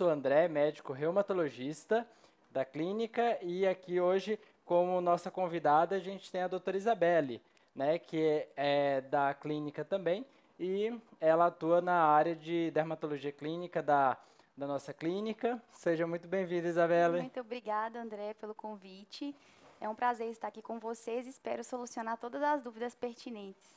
[0.00, 2.08] sou André, médico reumatologista
[2.50, 7.38] da clínica e aqui hoje, como nossa convidada, a gente tem a doutora Isabelle,
[7.74, 10.24] né, que é da clínica também
[10.58, 14.16] e ela atua na área de dermatologia clínica da,
[14.56, 15.62] da nossa clínica.
[15.70, 17.20] Seja muito bem-vinda, Isabelle.
[17.20, 19.36] Muito obrigada, André, pelo convite.
[19.78, 23.68] É um prazer estar aqui com vocês espero solucionar todas as dúvidas pertinentes.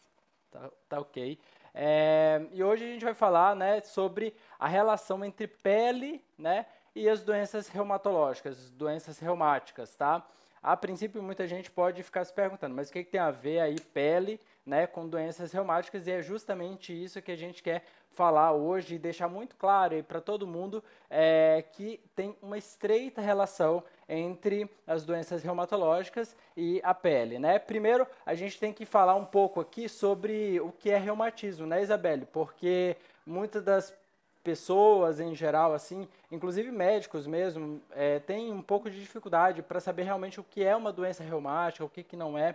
[0.50, 1.38] Tá, tá ok.
[1.74, 7.10] É, e hoje a gente vai falar né, sobre a relação entre pele né, e
[7.10, 10.24] as doenças reumatológicas, doenças reumáticas, tá?
[10.62, 13.60] A princípio, muita gente pode ficar se perguntando, mas o que, que tem a ver
[13.60, 16.08] aí pele né, com doenças reumáticas?
[16.08, 20.22] E é justamente isso que a gente quer falar hoje e deixar muito claro para
[20.22, 27.40] todo mundo é, que tem uma estreita relação entre as doenças reumatológicas e a pele,
[27.40, 27.60] né?
[27.60, 31.82] Primeiro, a gente tem que falar um pouco aqui sobre o que é reumatismo, né,
[31.82, 32.26] Isabelle?
[32.26, 33.94] Porque muitas das
[34.44, 40.04] pessoas em geral, assim, inclusive médicos mesmo, é, têm um pouco de dificuldade para saber
[40.04, 42.54] realmente o que é uma doença reumática, o que, que não é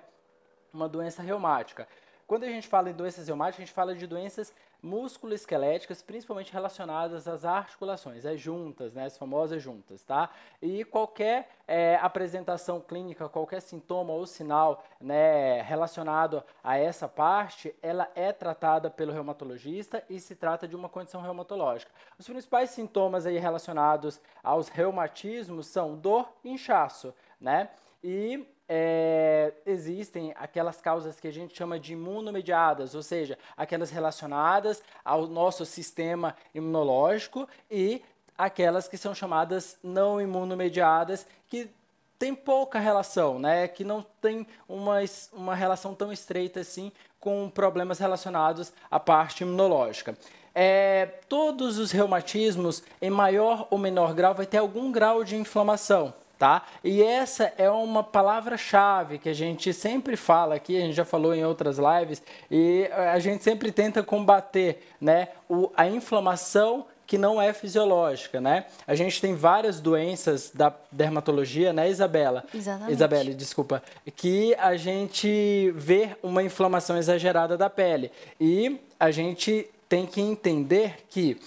[0.72, 1.88] uma doença reumática.
[2.28, 7.26] Quando a gente fala em doenças reumáticas, a gente fala de doenças músculo-esqueléticas, principalmente relacionadas
[7.26, 10.28] às articulações, as juntas, né, as famosas juntas, tá?
[10.60, 18.06] E qualquer é, apresentação clínica, qualquer sintoma ou sinal né, relacionado a essa parte, ela
[18.14, 21.90] é tratada pelo reumatologista e se trata de uma condição reumatológica.
[22.18, 27.70] Os principais sintomas aí relacionados aos reumatismos são dor e inchaço, né?
[28.04, 34.82] E é, existem aquelas causas que a gente chama de imunomediadas, ou seja, aquelas relacionadas
[35.04, 38.02] ao nosso sistema imunológico e
[38.36, 41.70] aquelas que são chamadas não imunomediadas, que
[42.18, 43.66] tem pouca relação, né?
[43.68, 44.98] que não tem uma,
[45.32, 50.16] uma relação tão estreita assim com problemas relacionados à parte imunológica.
[50.54, 56.12] É, todos os reumatismos, em maior ou menor grau, vai ter algum grau de inflamação
[56.38, 56.62] tá?
[56.84, 61.34] E essa é uma palavra-chave que a gente sempre fala aqui, a gente já falou
[61.34, 67.40] em outras lives, e a gente sempre tenta combater, né, o, a inflamação que não
[67.40, 68.66] é fisiológica, né?
[68.86, 72.44] A gente tem várias doenças da dermatologia, né, Isabela?
[72.54, 72.92] Exatamente.
[72.92, 73.82] Isabela, desculpa,
[74.14, 81.06] que a gente vê uma inflamação exagerada da pele e a gente tem que entender
[81.08, 81.40] que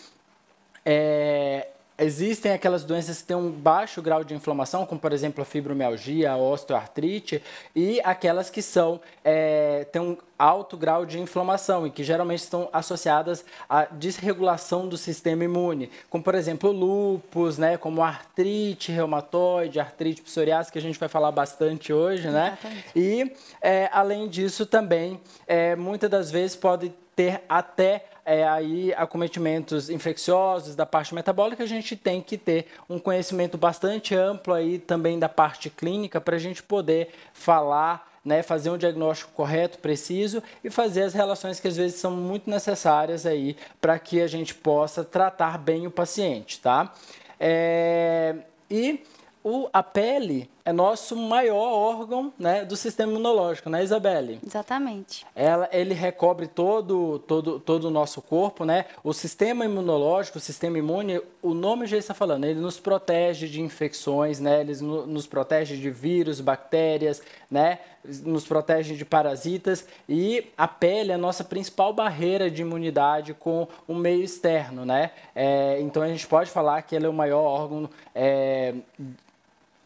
[0.83, 1.67] é,
[2.01, 6.31] Existem aquelas doenças que têm um baixo grau de inflamação, como por exemplo a fibromialgia,
[6.31, 7.43] a osteoartrite,
[7.75, 12.67] e aquelas que são é, têm um alto grau de inflamação e que geralmente estão
[12.73, 20.23] associadas à desregulação do sistema imune, como por exemplo lúpus, né, como artrite reumatoide, artrite
[20.23, 22.57] psoriásica, que a gente vai falar bastante hoje, né?
[22.59, 22.85] Exatamente.
[22.95, 29.89] E é, além disso também, é, muitas das vezes pode ter até é, aí acometimentos
[29.89, 35.17] infecciosos da parte metabólica, a gente tem que ter um conhecimento bastante amplo aí também
[35.19, 40.69] da parte clínica para a gente poder falar né, fazer um diagnóstico correto, preciso e
[40.69, 45.03] fazer as relações que às vezes são muito necessárias aí para que a gente possa
[45.03, 46.93] tratar bem o paciente, tá?
[47.39, 48.35] É,
[48.69, 49.03] e
[49.43, 54.39] o, a pele é nosso maior órgão né, do sistema imunológico, né, Isabelle?
[54.45, 55.25] Exatamente.
[55.35, 58.85] Ela, ele recobre todo, todo, todo o nosso corpo, né?
[59.03, 63.61] O sistema imunológico, o sistema imune, o nome já está falando, ele nos protege de
[63.61, 64.61] infecções, né?
[64.61, 67.79] Ele no, nos protege de vírus, bactérias, né?
[68.03, 73.67] Nos protege de parasitas e a pele é a nossa principal barreira de imunidade com
[73.87, 75.11] o meio externo, né?
[75.35, 78.73] É, então a gente pode falar que ele é o maior órgão é,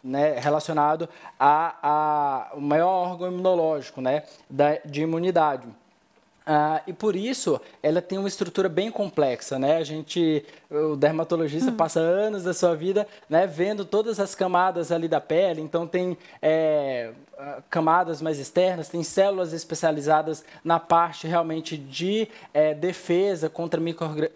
[0.06, 5.68] né, relacionado a, a, o maior órgão imunológico, né, da, de imunidade.
[6.48, 9.78] Ah, e por isso ela tem uma estrutura bem complexa, né?
[9.78, 11.76] A gente, o dermatologista hum.
[11.76, 15.60] passa anos da sua vida, né, vendo todas as camadas ali da pele.
[15.60, 17.10] Então tem é,
[17.68, 23.82] camadas mais externas, tem células especializadas na parte realmente de é, defesa contra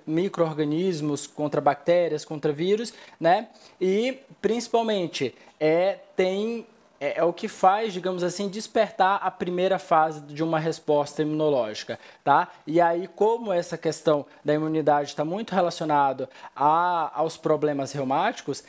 [0.08, 3.50] micro-organismos, contra bactérias, contra vírus, né?
[3.80, 6.66] E principalmente é tem
[7.00, 11.98] é, é, o que faz, digamos assim, despertar a primeira fase de uma resposta imunológica,
[12.24, 12.50] tá?
[12.68, 18.64] E aí, como essa questão da imunidade está muito relacionada aos problemas reumáticos,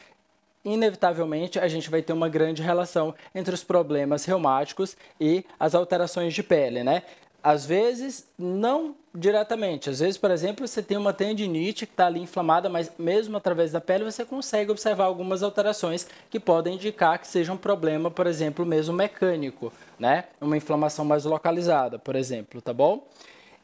[0.64, 6.32] inevitavelmente a gente vai ter uma grande relação entre os problemas reumáticos e as alterações
[6.32, 7.02] de pele, né?
[7.42, 9.90] Às vezes, não diretamente.
[9.90, 13.72] Às vezes, por exemplo, você tem uma tendinite que está ali inflamada, mas mesmo através
[13.72, 18.26] da pele você consegue observar algumas alterações que podem indicar que seja um problema, por
[18.26, 20.25] exemplo, mesmo mecânico, né?
[20.40, 23.06] Uma inflamação mais localizada, por exemplo, tá bom?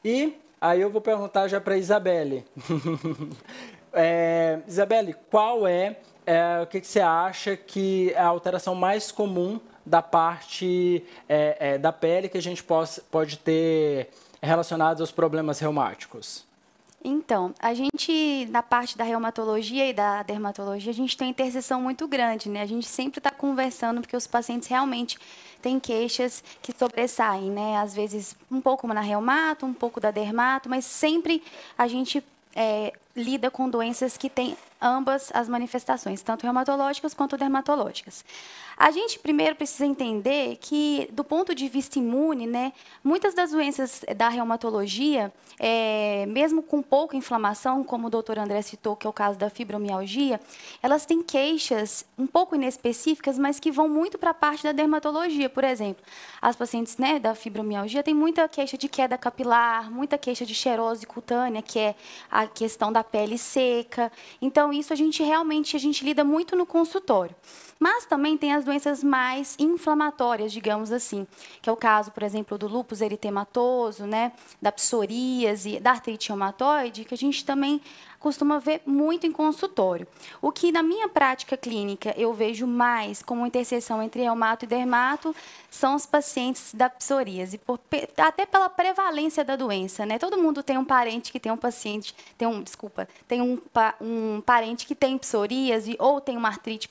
[0.05, 2.45] E aí eu vou perguntar já para Isabelle.
[3.99, 5.97] É, Isabelle, qual é,
[6.27, 11.57] é o que, que, você acha que é a alteração mais comum da parte é,
[11.61, 14.11] é, da pele que a gente pode, pode ter
[14.43, 16.45] relacionados aos problemas reumáticos?
[17.09, 22.09] Então, a gente, na parte da reumatologia e da dermatologia, a gente tem interseção muito
[22.09, 22.63] grande, né?
[22.63, 25.17] A gente sempre está conversando porque os pacientes realmente
[25.63, 27.77] têm queixas que sobressaem, né?
[27.77, 31.45] Às vezes um pouco na reumato, um pouco da dermato, mas sempre
[31.79, 32.25] a gente
[32.57, 38.25] é, lida com doenças que têm ambas as manifestações, tanto reumatológicas quanto dermatológicas.
[38.77, 44.05] A gente primeiro precisa entender que, do ponto de vista imune, né, muitas das doenças
[44.15, 49.15] da reumatologia, é, mesmo com pouca inflamação, como o doutor André citou, que é o
[49.15, 50.39] caso da fibromialgia,
[50.83, 55.49] elas têm queixas um pouco inespecíficas, mas que vão muito para a parte da dermatologia.
[55.49, 56.05] Por exemplo,
[56.43, 61.07] as pacientes né, da fibromialgia têm muita queixa de queda capilar, muita queixa de xerose
[61.07, 61.95] cutânea, que é
[62.31, 64.11] a questão da pele seca.
[64.41, 67.35] Então, isso a gente realmente a gente lida muito no consultório.
[67.79, 71.27] Mas também tem as doenças mais inflamatórias, digamos assim,
[71.61, 77.05] que é o caso, por exemplo, do lúpus eritematoso, né, da psoríase, da artrite reumatoide,
[77.05, 77.81] que a gente também
[78.19, 80.07] costuma ver muito em consultório.
[80.43, 85.33] O que na minha prática clínica eu vejo mais como interseção entre reumato e dermato
[85.71, 87.79] são os pacientes da psoríase, por,
[88.17, 90.19] até pela prevalência da doença, né?
[90.19, 93.61] Todo mundo tem um parente que tem um paciente, tem um, desculpa, tem um,
[94.01, 96.89] um parente que tem psoríase ou tem uma artrite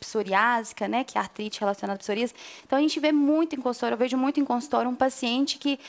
[0.81, 2.33] né, que é artrite relacionada à psoríase.
[2.65, 5.79] Então a gente vê muito em consultório, eu vejo muito em consultório um paciente que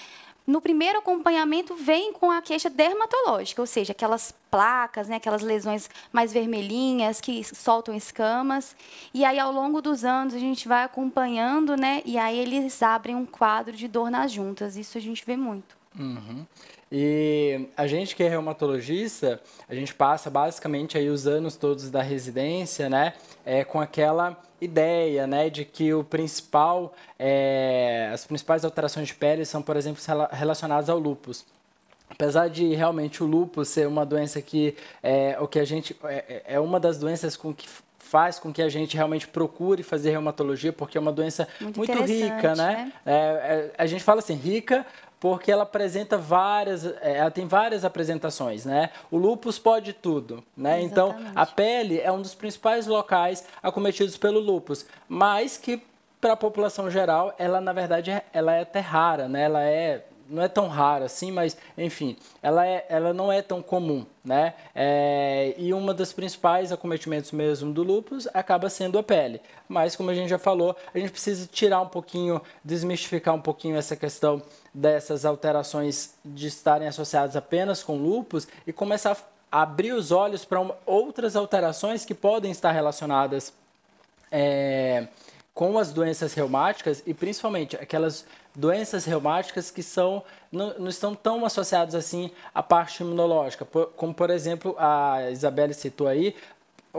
[0.46, 5.90] no primeiro acompanhamento vem com a queixa dermatológica, ou seja, aquelas placas, né, aquelas lesões
[6.12, 8.76] mais vermelhinhas que soltam escamas.
[9.12, 13.16] E aí ao longo dos anos a gente vai acompanhando, né, e aí eles abrem
[13.16, 14.76] um quadro de dor nas juntas.
[14.76, 15.76] Isso a gente vê muito.
[15.98, 16.46] Uhum.
[16.92, 22.02] E a gente que é reumatologista, a gente passa basicamente aí os anos todos da
[22.02, 29.08] residência, né, é, com aquela ideia, né, de que o principal, é, as principais alterações
[29.08, 31.44] de pele são, por exemplo, relacionadas ao lúpus.
[32.08, 36.42] Apesar de realmente o lúpus ser uma doença que é o que a gente é,
[36.46, 37.68] é uma das doenças com que
[38.06, 42.02] faz com que a gente realmente procure fazer reumatologia, porque é uma doença muito, muito
[42.04, 42.54] rica, né?
[42.54, 42.92] né?
[43.04, 44.86] É, é, a gente fala assim, rica
[45.18, 48.90] porque ela apresenta várias, é, ela tem várias apresentações, né?
[49.10, 50.82] O lúpus pode tudo, né?
[50.82, 51.20] Exatamente.
[51.20, 55.82] Então, a pele é um dos principais locais acometidos pelo lúpus, mas que
[56.20, 59.42] para a população geral, ela na verdade ela é até rara, né?
[59.42, 63.62] Ela é não é tão rara assim, mas enfim, ela, é, ela não é tão
[63.62, 64.54] comum, né?
[64.74, 69.40] É, e uma das principais acometimentos mesmo do lúpus acaba sendo a pele.
[69.68, 73.76] Mas como a gente já falou, a gente precisa tirar um pouquinho, desmistificar um pouquinho
[73.76, 74.42] essa questão
[74.76, 79.16] dessas alterações de estarem associadas apenas com lúpus e começar
[79.50, 83.54] a abrir os olhos para outras alterações que podem estar relacionadas
[84.30, 85.08] é,
[85.54, 91.46] com as doenças reumáticas e principalmente aquelas doenças reumáticas que são, não, não estão tão
[91.46, 96.36] associadas assim à parte imunológica, como por exemplo a Isabelle citou aí,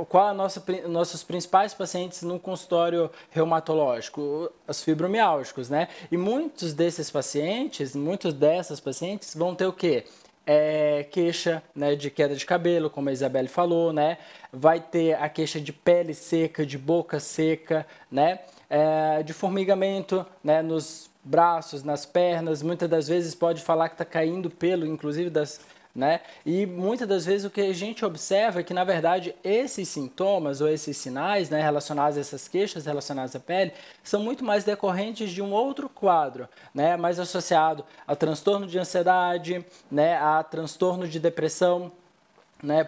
[0.06, 4.52] qual a nossa, nossos principais pacientes no consultório reumatológico?
[4.68, 5.88] Os fibromiálgicos, né?
[6.12, 10.06] E muitos desses pacientes, muitos dessas pacientes vão ter o quê?
[10.46, 14.18] É, queixa né, de queda de cabelo, como a Isabelle falou, né?
[14.52, 18.40] Vai ter a queixa de pele seca, de boca seca, né?
[18.70, 24.06] É, de formigamento né, nos braços, nas pernas, muitas das vezes pode falar que está
[24.06, 25.60] caindo pelo, inclusive das,
[25.98, 26.22] né?
[26.46, 30.62] E muitas das vezes o que a gente observa é que, na verdade, esses sintomas
[30.62, 33.74] ou esses sinais né, relacionados a essas queixas relacionadas à pele
[34.04, 39.66] são muito mais decorrentes de um outro quadro, né, mais associado a transtorno de ansiedade,
[39.90, 41.92] né, a transtorno de depressão,
[42.62, 42.88] né,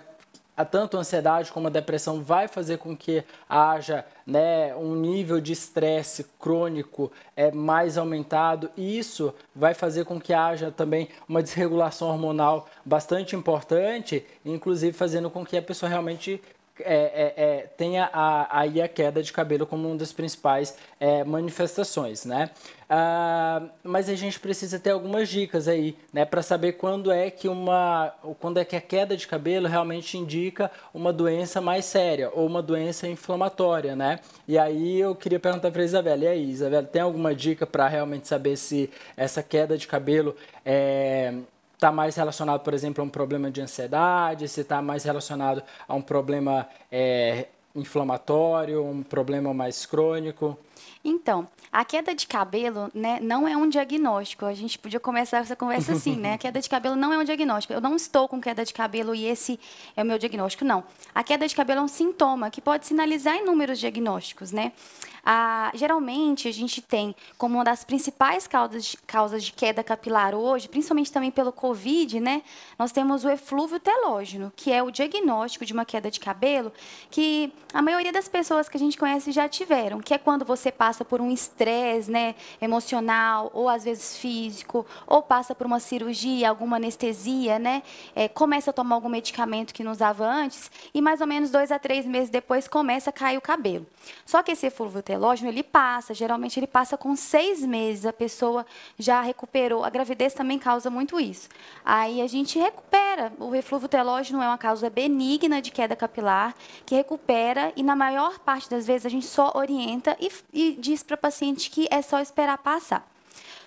[0.59, 5.39] a tanto a ansiedade como a depressão vai fazer com que haja né, um nível
[5.39, 11.41] de estresse crônico é, mais aumentado e isso vai fazer com que haja também uma
[11.41, 16.41] desregulação hormonal bastante importante, inclusive fazendo com que a pessoa realmente
[16.81, 21.23] é, é, é, tenha a, aí a queda de cabelo como uma das principais é,
[21.23, 22.49] manifestações, né?
[22.89, 27.47] Ah, mas a gente precisa ter algumas dicas aí, né, para saber quando é que
[27.47, 32.47] uma, quando é que a queda de cabelo realmente indica uma doença mais séria ou
[32.47, 34.19] uma doença inflamatória, né?
[34.47, 38.27] E aí eu queria perguntar para Isabela, e aí, Isabela, tem alguma dica para realmente
[38.27, 41.33] saber se essa queda de cabelo é
[41.79, 45.95] está mais relacionado, por exemplo, a um problema de ansiedade, se está mais relacionado a
[45.95, 50.57] um problema é, inflamatório, um problema mais crônico?
[51.05, 54.45] Então, a queda de cabelo né, não é um diagnóstico.
[54.45, 56.33] A gente podia começar essa conversa assim, né?
[56.33, 57.73] A queda de cabelo não é um diagnóstico.
[57.73, 59.57] Eu não estou com queda de cabelo e esse
[59.95, 60.83] é o meu diagnóstico, não.
[61.15, 64.73] A queda de cabelo é um sintoma que pode sinalizar inúmeros diagnósticos, né?
[65.23, 70.33] Ah, geralmente, a gente tem como uma das principais causas de, causas de queda capilar
[70.33, 72.41] hoje, principalmente também pelo Covid, né?
[72.77, 76.71] Nós temos o eflúvio telógeno, que é o diagnóstico de uma queda de cabelo
[77.09, 80.71] que a maioria das pessoas que a gente conhece já tiveram, que é quando você
[80.71, 86.49] passa por um estresse né, emocional, ou às vezes físico, ou passa por uma cirurgia,
[86.49, 87.83] alguma anestesia, né?
[88.15, 91.71] É, começa a tomar algum medicamento que não usava antes, e mais ou menos dois
[91.71, 93.85] a três meses depois começa a cair o cabelo.
[94.25, 98.63] Só que esse eflúvio telógeno, ele passa, geralmente ele passa com seis meses, a pessoa
[98.95, 99.83] já recuperou.
[99.83, 101.49] A gravidez também causa muito isso.
[101.83, 103.33] Aí a gente recupera.
[103.39, 106.53] O eflúvio telógeno é uma causa benigna de queda capilar,
[106.85, 111.01] que recupera e na maior parte das vezes a gente só orienta e, e diz
[111.01, 113.03] para o paciente que é só esperar passar.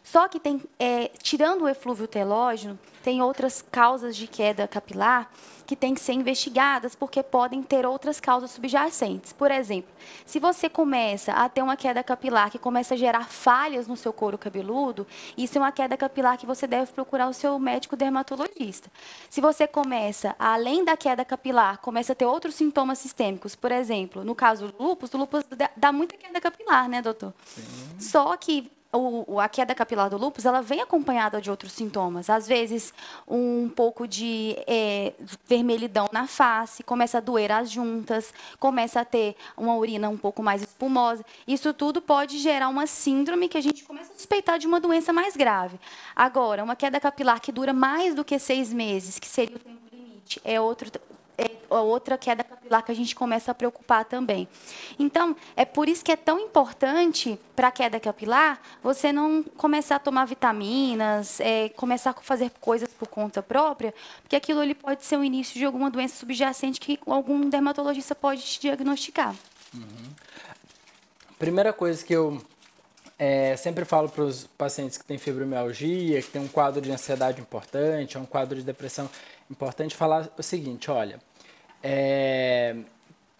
[0.04, 5.28] Só que tem, é, tirando o eflúvio telógeno, tem outras causas de queda capilar
[5.72, 9.32] que têm que ser investigadas, porque podem ter outras causas subjacentes.
[9.32, 9.90] Por exemplo,
[10.26, 14.12] se você começa a ter uma queda capilar que começa a gerar falhas no seu
[14.12, 18.90] couro cabeludo, isso é uma queda capilar que você deve procurar o seu médico dermatologista.
[19.30, 24.22] Se você começa, além da queda capilar, começa a ter outros sintomas sistêmicos, por exemplo,
[24.22, 25.42] no caso do lúpus, o lúpus
[25.74, 27.32] dá muita queda capilar, né, doutor?
[27.46, 27.62] Sim.
[27.98, 32.28] Só que o, a queda capilar do lúpus ela vem acompanhada de outros sintomas.
[32.28, 32.92] Às vezes,
[33.26, 35.14] um pouco de é,
[35.46, 40.42] vermelhidão na face, começa a doer as juntas, começa a ter uma urina um pouco
[40.42, 41.24] mais espumosa.
[41.48, 45.12] Isso tudo pode gerar uma síndrome que a gente começa a suspeitar de uma doença
[45.12, 45.80] mais grave.
[46.14, 49.80] Agora, uma queda capilar que dura mais do que seis meses, que seria o tempo
[49.90, 50.90] limite, é outro,
[51.38, 54.48] é outra queda capilar que a gente começa a preocupar também.
[54.98, 59.96] Então, é por isso que é tão importante para a queda capilar você não começar
[59.96, 65.04] a tomar vitaminas, é, começar a fazer coisas por conta própria, porque aquilo ali pode
[65.04, 69.34] ser o início de alguma doença subjacente que algum dermatologista pode te diagnosticar.
[69.74, 70.12] Uhum.
[71.38, 72.40] Primeira coisa que eu
[73.18, 77.40] é, sempre falo para os pacientes que têm fibromialgia, que tem um quadro de ansiedade
[77.40, 79.08] importante, um quadro de depressão
[79.50, 81.20] importante, falar o seguinte: olha,
[81.82, 82.76] é,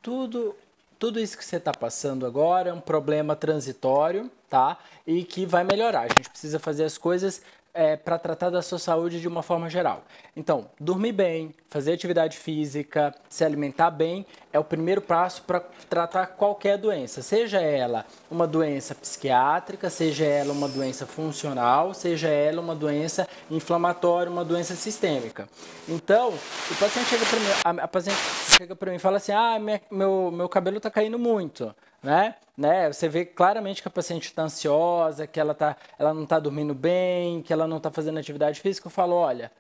[0.03, 0.55] tudo,
[0.99, 4.79] tudo isso que você está passando agora é um problema transitório, tá?
[5.07, 6.03] E que vai melhorar.
[6.03, 7.43] A gente precisa fazer as coisas
[7.75, 10.05] é, para tratar da sua saúde de uma forma geral.
[10.37, 16.27] Então, dormir bem, fazer atividade física, se alimentar bem é o primeiro passo para tratar
[16.27, 22.75] qualquer doença, seja ela uma doença psiquiátrica, seja ela uma doença funcional, seja ela uma
[22.75, 25.49] doença inflamatória, uma doença sistêmica.
[25.89, 28.19] Então, o paciente chega para mim, a, a paciente
[28.57, 32.35] chega para mim e fala assim: "Ah, minha, meu meu cabelo está caindo muito" né?
[32.57, 32.93] né?
[32.93, 36.75] Você vê claramente que a paciente está ansiosa, que ela, tá, ela não está dormindo
[36.75, 38.87] bem, que ela não está fazendo atividade física.
[38.87, 39.53] Eu falo, olha,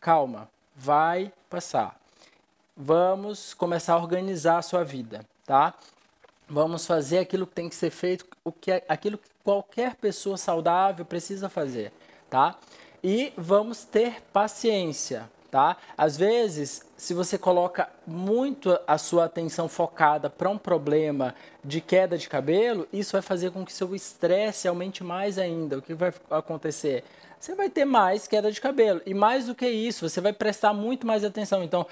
[0.00, 1.98] calma, vai passar.
[2.76, 5.74] Vamos começar a organizar a sua vida, tá?
[6.48, 10.36] Vamos fazer aquilo que tem que ser feito, o que é, aquilo que qualquer pessoa
[10.36, 11.92] saudável precisa fazer,
[12.28, 12.56] tá?
[13.02, 15.78] E vamos ter paciência, tá?
[15.96, 21.34] Às vezes, se você coloca muito a sua atenção focada para um problema
[21.64, 25.78] de queda de cabelo, isso vai fazer com que seu estresse aumente mais ainda.
[25.78, 27.04] O que vai acontecer?
[27.40, 29.00] Você vai ter mais queda de cabelo.
[29.06, 31.62] E mais do que isso, você vai prestar muito mais atenção.
[31.62, 31.86] Então,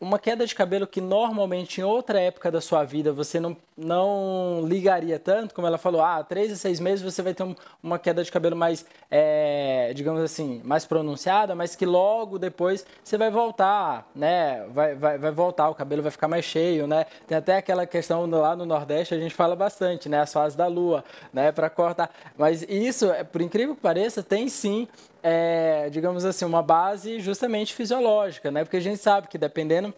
[0.00, 4.62] uma queda de cabelo que normalmente em outra época da sua vida você não, não
[4.66, 7.98] ligaria tanto, como ela falou, ah, três a seis meses você vai ter um, uma
[7.98, 13.30] queda de cabelo mais, é, digamos assim, mais pronunciada, mas que logo depois você vai
[13.30, 14.66] voltar, né?
[14.70, 17.04] Vai, vai, vai voltar, o cabelo vai ficar mais cheio, né?
[17.28, 20.20] Tem até aquela questão lá no Nordeste, a gente fala bastante, né?
[20.20, 21.52] As fases da lua, né?
[21.52, 22.10] Para cortar.
[22.38, 24.88] Mas isso, é, por incrível que pareça, tem sim
[25.22, 28.64] é, digamos assim, uma base justamente fisiológica, né?
[28.64, 29.94] Porque a gente sabe que dependendo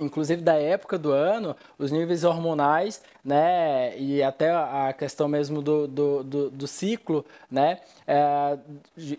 [0.00, 5.86] inclusive da época do ano, os níveis hormonais, né, e até a questão mesmo do,
[5.86, 8.58] do, do, do ciclo, né, é,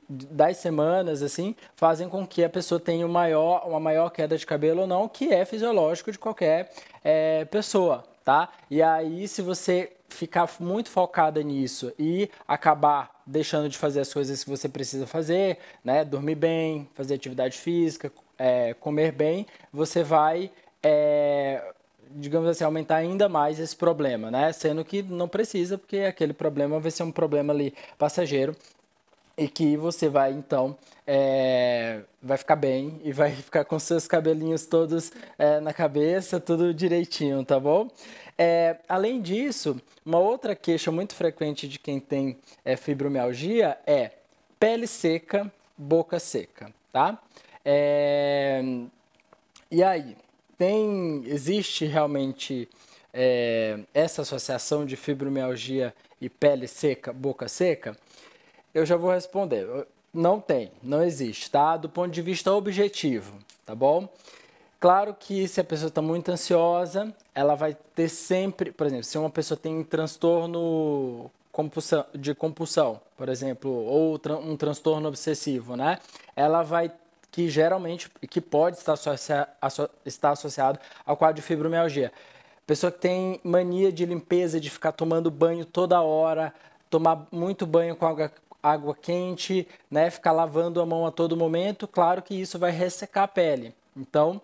[0.10, 4.46] das semanas, assim, fazem com que a pessoa tenha uma maior, uma maior queda de
[4.46, 6.72] cabelo ou não, que é fisiológico de qualquer
[7.04, 8.50] é, pessoa, tá?
[8.70, 14.44] E aí, se você ficar muito focada nisso e acabar deixando de fazer as coisas
[14.44, 16.04] que você precisa fazer, né?
[16.04, 20.52] Dormir bem, fazer atividade física, é, comer bem, você vai,
[20.84, 21.74] é,
[22.12, 24.52] digamos assim, aumentar ainda mais esse problema, né?
[24.52, 28.56] Sendo que não precisa, porque aquele problema vai ser um problema ali passageiro
[29.38, 34.66] e que você vai então é, vai ficar bem e vai ficar com seus cabelinhos
[34.66, 37.90] todos é, na cabeça, tudo direitinho, tá bom?
[38.38, 44.12] É, além disso, uma outra queixa muito frequente de quem tem é, fibromialgia é
[44.60, 47.22] pele seca, boca seca, tá?
[47.64, 48.62] É,
[49.70, 50.16] e aí,
[50.58, 52.68] tem, existe realmente
[53.14, 57.96] é, essa associação de fibromialgia e pele seca, boca seca?
[58.74, 59.68] Eu já vou responder.
[60.14, 61.78] Não tem, não existe, tá?
[61.78, 64.10] Do ponto de vista objetivo, tá bom?
[64.80, 69.18] Claro que se a pessoa está muito ansiosa, ela vai ter sempre, por exemplo, se
[69.18, 71.30] uma pessoa tem transtorno
[72.16, 76.00] de compulsão, por exemplo, ou um transtorno obsessivo, né?
[76.36, 76.92] Ela vai
[77.32, 79.48] que geralmente que pode estar, associa,
[80.06, 82.12] estar associado ao quadro de fibromialgia.
[82.68, 86.54] Pessoa que tem mania de limpeza, de ficar tomando banho toda hora,
[86.90, 90.10] tomar muito banho com água, água quente, né?
[90.10, 93.74] Ficar lavando a mão a todo momento, claro que isso vai ressecar a pele.
[93.96, 94.42] Então,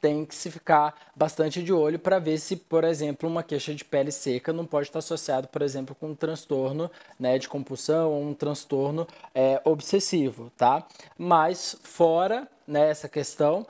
[0.00, 3.84] tem que se ficar bastante de olho para ver se, por exemplo, uma queixa de
[3.84, 8.22] pele seca não pode estar associado, por exemplo, com um transtorno né, de compulsão ou
[8.22, 10.86] um transtorno é, obsessivo, tá?
[11.18, 13.66] Mas fora né, essa questão,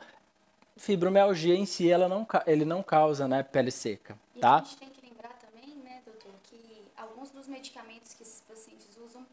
[0.76, 4.56] fibromialgia em si ela não, ele não causa né, pele seca, tá?
[4.56, 8.42] E a gente tem que lembrar também, né, doutor, que alguns dos medicamentos que esses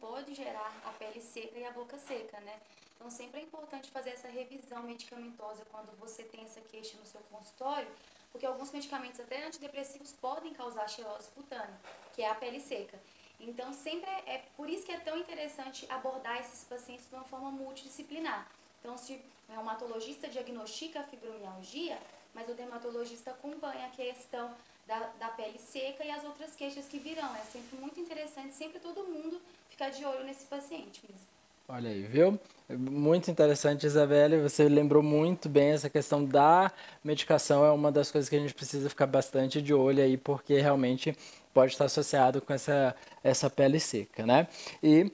[0.04, 2.60] podem gerar a pele seca e a boca seca, né?
[2.96, 7.22] Então, sempre é importante fazer essa revisão medicamentosa quando você tem essa queixa no seu
[7.32, 7.88] consultório,
[8.30, 11.80] porque alguns medicamentos, até antidepressivos, podem causar xilose cutânea,
[12.14, 13.00] que é a pele seca.
[13.40, 17.24] Então, sempre é, é por isso que é tão interessante abordar esses pacientes de uma
[17.24, 18.52] forma multidisciplinar.
[18.82, 19.14] Então, se
[19.48, 21.98] o reumatologista diagnostica a fibromialgia,
[22.34, 24.54] mas o dermatologista acompanha a questão
[24.86, 27.34] da, da pele seca e as outras queixas que virão.
[27.36, 29.42] É sempre muito interessante, sempre todo mundo
[29.74, 31.28] ficar de olho nesse paciente mesmo.
[31.68, 32.40] Olha aí, viu?
[32.70, 34.42] Muito interessante, Isabelle.
[34.42, 36.72] Você lembrou muito bem essa questão da
[37.04, 37.66] medicação.
[37.66, 41.18] É uma das coisas que a gente precisa ficar bastante de olho aí, porque realmente
[41.54, 44.48] pode estar associado com essa, essa pele seca, né?
[44.82, 45.12] E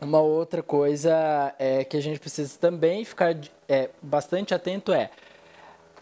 [0.00, 3.34] uma outra coisa é que a gente precisa também ficar
[3.68, 5.10] é, bastante atento é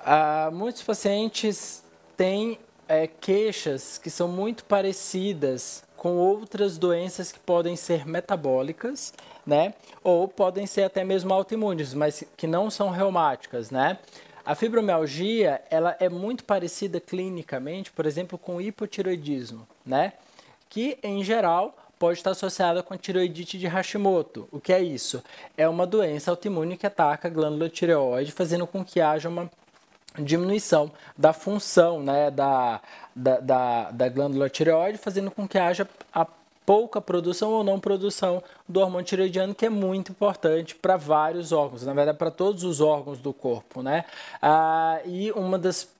[0.06, 1.82] a, muitos pacientes
[2.16, 9.12] têm é, queixas que são muito parecidas com outras doenças que podem ser metabólicas,
[9.44, 9.74] né?
[10.04, 13.98] Ou podem ser até mesmo autoimunes, mas que não são reumáticas, né?
[14.44, 20.12] A fibromialgia, ela é muito parecida clinicamente, por exemplo, com hipotiroidismo, né?
[20.70, 24.46] Que em geral pode estar associada com tiroidite de Hashimoto.
[24.52, 25.20] O que é isso?
[25.56, 29.50] É uma doença autoimune que ataca a glândula tireoide, fazendo com que haja uma
[30.22, 32.80] diminuição da função né, da,
[33.14, 36.26] da, da, da glândula tireoide, fazendo com que haja a
[36.66, 41.86] pouca produção ou não produção do hormônio tireoidiano, que é muito importante para vários órgãos,
[41.86, 44.04] na verdade para todos os órgãos do corpo, né?
[44.42, 45.94] Ah, e uma das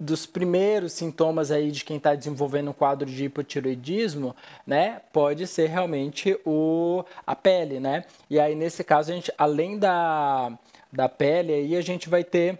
[0.00, 4.34] dos primeiros sintomas aí de quem está desenvolvendo um quadro de hipotiroidismo,
[4.66, 8.04] né, pode ser realmente o, a pele, né?
[8.28, 10.52] E aí nesse caso a gente, além da,
[10.92, 12.58] da pele, aí a gente vai ter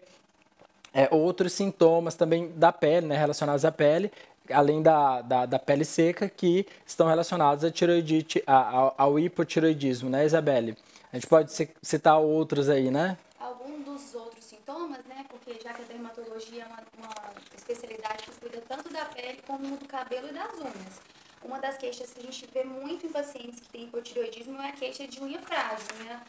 [0.92, 4.12] é, outros sintomas também da pele, né, relacionados à pele,
[4.50, 10.24] além da, da, da, pele seca, que estão relacionados à tiroidite, ao, ao hipotiroidismo, né,
[10.24, 10.76] Isabelle?
[11.12, 11.52] A gente pode
[11.82, 13.18] citar outros aí, né?
[13.38, 15.26] Alguns dos outros sintomas, né?
[15.28, 19.76] Porque já que a dermatologia é uma, uma especialidade que cuida tanto da pele como
[19.76, 21.00] do cabelo e das unhas.
[21.44, 24.72] Uma das queixas que a gente vê muito em pacientes que têm hipotiroidismo é a
[24.72, 26.20] queixa de unha frágil, unha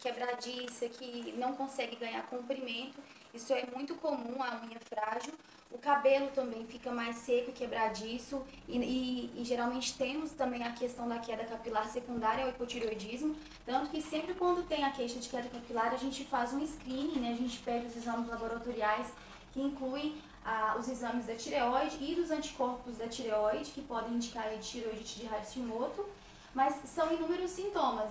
[0.00, 3.00] quebradiça, que não consegue ganhar comprimento.
[3.32, 5.32] Isso é muito comum, a unha frágil.
[5.70, 8.42] O cabelo também fica mais seco quebradiço.
[8.66, 13.36] E, e, e, geralmente temos também a questão da queda capilar secundária ao hipotiroidismo.
[13.64, 17.20] Tanto que sempre quando tem a queixa de queda capilar, a gente faz um screening,
[17.20, 17.32] né?
[17.32, 19.06] A gente pega os exames laboratoriais
[19.52, 24.46] que incluem ah, os exames da tireoide e dos anticorpos da tireoide, que podem indicar
[24.46, 26.04] a tireoidite de Hashimoto.
[26.52, 28.10] Mas são inúmeros sintomas.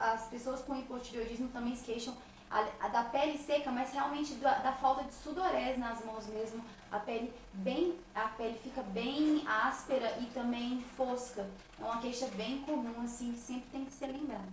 [0.00, 2.16] As pessoas com hipotireoidismo também se queixam
[2.50, 6.64] a, a da pele seca, mas realmente da, da, falta de sudorese nas mãos mesmo.
[6.90, 11.46] A pele bem, a pele fica bem áspera e também fosca.
[11.80, 14.48] É uma queixa bem comum, assim, que sempre tem que ser lembrada.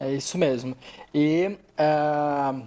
[0.00, 0.76] É isso mesmo.
[1.12, 2.66] E uh,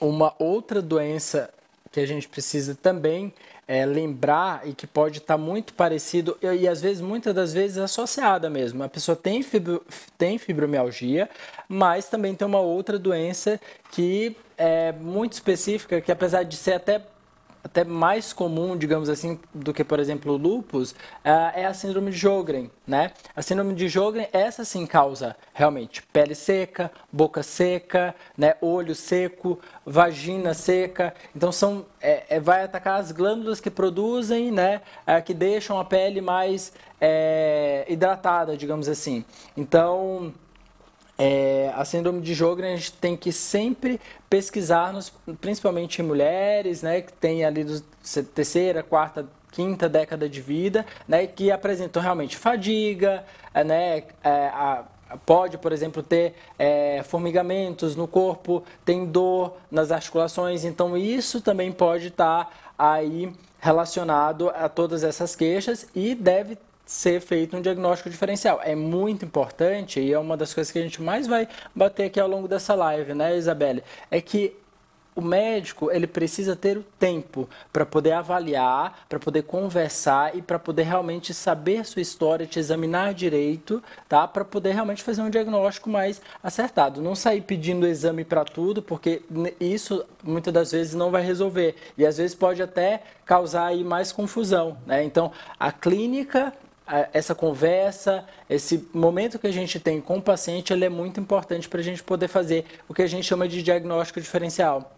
[0.00, 1.52] uma outra doença
[1.92, 3.32] que a gente precisa também
[3.68, 7.52] é, lembrar e que pode estar tá muito parecido e, e, às vezes, muitas das
[7.52, 8.82] vezes, associada mesmo.
[8.82, 9.84] A pessoa tem, fibro,
[10.16, 11.28] tem fibromialgia,
[11.68, 17.02] mas também tem uma outra doença que é muito específica, que apesar de ser até
[17.66, 22.12] até mais comum, digamos assim, do que, por exemplo, o lúpus, é, é a síndrome
[22.12, 23.10] de Sjögren, né?
[23.34, 28.54] A síndrome de Sjögren, essa sim causa realmente pele seca, boca seca, né?
[28.60, 31.12] olho seco, vagina seca.
[31.34, 34.80] Então, são, é, é, vai atacar as glândulas que produzem, né?
[35.04, 39.24] É, que deixam a pele mais é, hidratada, digamos assim.
[39.56, 40.32] Então,
[41.18, 46.82] é, a síndrome de Sjögren a gente tem que sempre pesquisar, nos, principalmente em mulheres,
[46.82, 47.80] né, que tem ali do,
[48.34, 53.24] terceira, quarta, quinta década de vida, né, que apresentam realmente fadiga,
[53.54, 54.84] é, né, é, a,
[55.24, 61.72] pode, por exemplo, ter é, formigamentos no corpo, tem dor nas articulações, então isso também
[61.72, 68.08] pode estar tá aí relacionado a todas essas queixas e deve ser feito um diagnóstico
[68.08, 68.60] diferencial.
[68.62, 72.20] É muito importante e é uma das coisas que a gente mais vai bater aqui
[72.20, 73.82] ao longo dessa live, né, Isabelle?
[74.08, 74.56] É que
[75.16, 80.58] o médico ele precisa ter o tempo para poder avaliar, para poder conversar e para
[80.58, 84.28] poder realmente saber sua história, te examinar direito, tá?
[84.28, 87.00] Para poder realmente fazer um diagnóstico mais acertado.
[87.00, 89.22] Não sair pedindo exame para tudo, porque
[89.58, 94.12] isso muitas das vezes não vai resolver e às vezes pode até causar aí mais
[94.12, 95.02] confusão, né?
[95.02, 96.52] Então a clínica
[97.12, 101.68] essa conversa, esse momento que a gente tem com o paciente, ele é muito importante
[101.68, 104.92] para a gente poder fazer o que a gente chama de diagnóstico diferencial.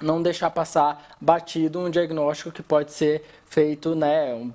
[0.00, 4.34] Não deixar passar batido um diagnóstico que pode ser feito, né?
[4.34, 4.52] Um,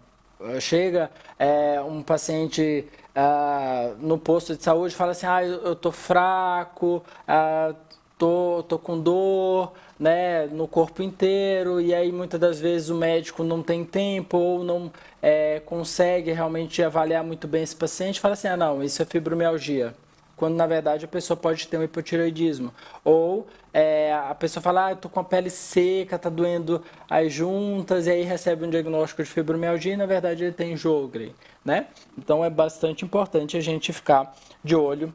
[0.59, 1.09] chega
[1.39, 7.73] é, um paciente ah, no posto de saúde fala assim, ah, eu, estou fraco, ah,
[8.17, 13.43] tô, tô com dor, né, no corpo inteiro, e aí muitas das vezes o médico
[13.43, 18.47] não tem tempo ou não é, consegue realmente avaliar muito bem esse paciente, fala assim,
[18.47, 19.93] ah não, isso é fibromialgia,
[20.35, 22.73] quando na verdade a pessoa pode ter um hipotireoidismo.
[23.03, 27.33] Ou é, a pessoa fala, ah, eu tô com a pele seca, tá doendo as
[27.33, 31.33] juntas, e aí recebe um diagnóstico de fibromialgia e na verdade ele tem Jogren,
[31.65, 31.87] né?
[32.17, 35.13] Então é bastante importante a gente ficar de olho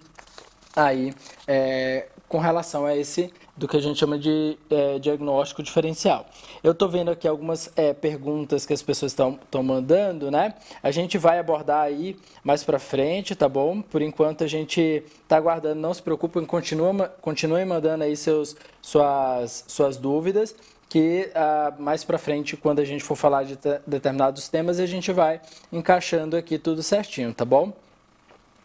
[0.74, 1.14] aí
[1.46, 6.26] é, com relação a esse do que a gente chama de é, diagnóstico diferencial.
[6.62, 10.54] Eu estou vendo aqui algumas é, perguntas que as pessoas estão mandando, né?
[10.82, 13.82] A gente vai abordar aí mais para frente, tá bom?
[13.82, 19.64] Por enquanto a gente está aguardando, não se preocupem, continua, continuem mandando aí seus, suas,
[19.68, 20.54] suas dúvidas,
[20.88, 25.12] que ah, mais para frente, quando a gente for falar de determinados temas, a gente
[25.12, 27.72] vai encaixando aqui tudo certinho, tá bom?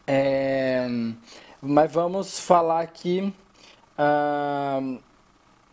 [0.05, 0.87] É,
[1.61, 3.33] mas vamos falar aqui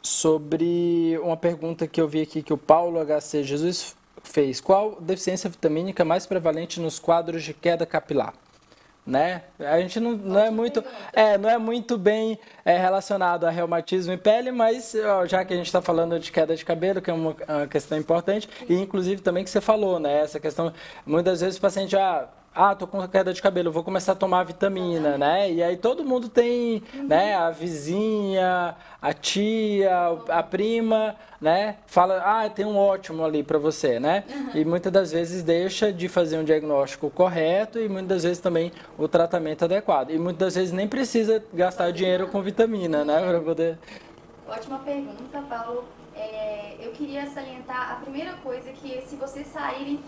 [0.02, 4.60] sobre uma pergunta que eu vi aqui que o Paulo HC Jesus fez.
[4.60, 8.34] Qual deficiência vitamínica mais prevalente nos quadros de queda capilar?
[9.06, 9.42] Né?
[9.58, 10.82] A gente não, não é muito
[11.12, 15.52] é, não é muito bem é, relacionado a reumatismo e pele, mas ó, já que
[15.52, 18.74] a gente está falando de queda de cabelo, que é uma, uma, questão importante, e
[18.74, 20.20] inclusive também que você falou, né?
[20.20, 20.72] Essa questão,
[21.04, 24.44] muitas vezes o paciente ah, ah, tô com queda de cabelo, vou começar a tomar
[24.44, 25.50] vitamina, né?
[25.50, 27.08] E aí todo mundo tem, uhum.
[27.08, 31.76] né, a vizinha, a tia, a prima, né?
[31.86, 34.24] Fala, ah, tem um ótimo ali para você, né?
[34.28, 34.50] Uhum.
[34.54, 38.70] E muitas das vezes deixa de fazer um diagnóstico correto e muitas das vezes também
[38.96, 40.10] o tratamento adequado.
[40.10, 43.78] E muitas das vezes nem precisa gastar dinheiro com vitamina, né, para poder
[44.46, 45.84] Ótima pergunta, Paulo.
[46.14, 49.98] É, eu queria salientar a primeira coisa que se vocês saírem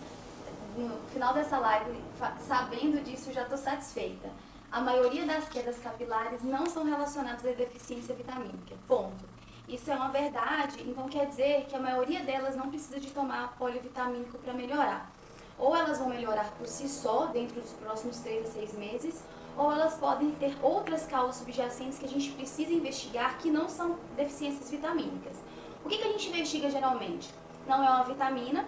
[0.77, 1.99] no final dessa live,
[2.47, 4.29] sabendo disso, já estou satisfeita.
[4.71, 8.75] A maioria das quedas capilares não são relacionadas à deficiência vitamínica.
[8.87, 9.25] Ponto.
[9.69, 13.57] Isso é uma verdade, então quer dizer que a maioria delas não precisa de tomar
[13.59, 15.11] polivitamínico para melhorar.
[15.59, 19.25] Ou elas vão melhorar por si só, dentro dos próximos 3 a 6 meses,
[19.57, 23.99] ou elas podem ter outras causas subjacentes que a gente precisa investigar que não são
[24.15, 25.37] deficiências vitamínicas.
[25.85, 27.33] O que, que a gente investiga geralmente?
[27.67, 28.67] Não é uma vitamina,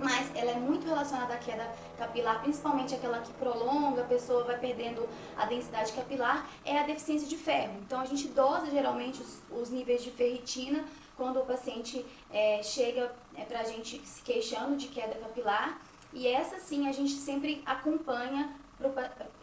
[0.00, 4.58] mas ela é muito relacionada à queda capilar, principalmente aquela que prolonga, a pessoa vai
[4.58, 7.74] perdendo a densidade capilar, é a deficiência de ferro.
[7.84, 10.84] Então a gente dosa geralmente os, os níveis de ferritina
[11.16, 15.80] quando o paciente é, chega é, para a gente se queixando de queda capilar.
[16.12, 18.92] E essa sim a gente sempre acompanha pro,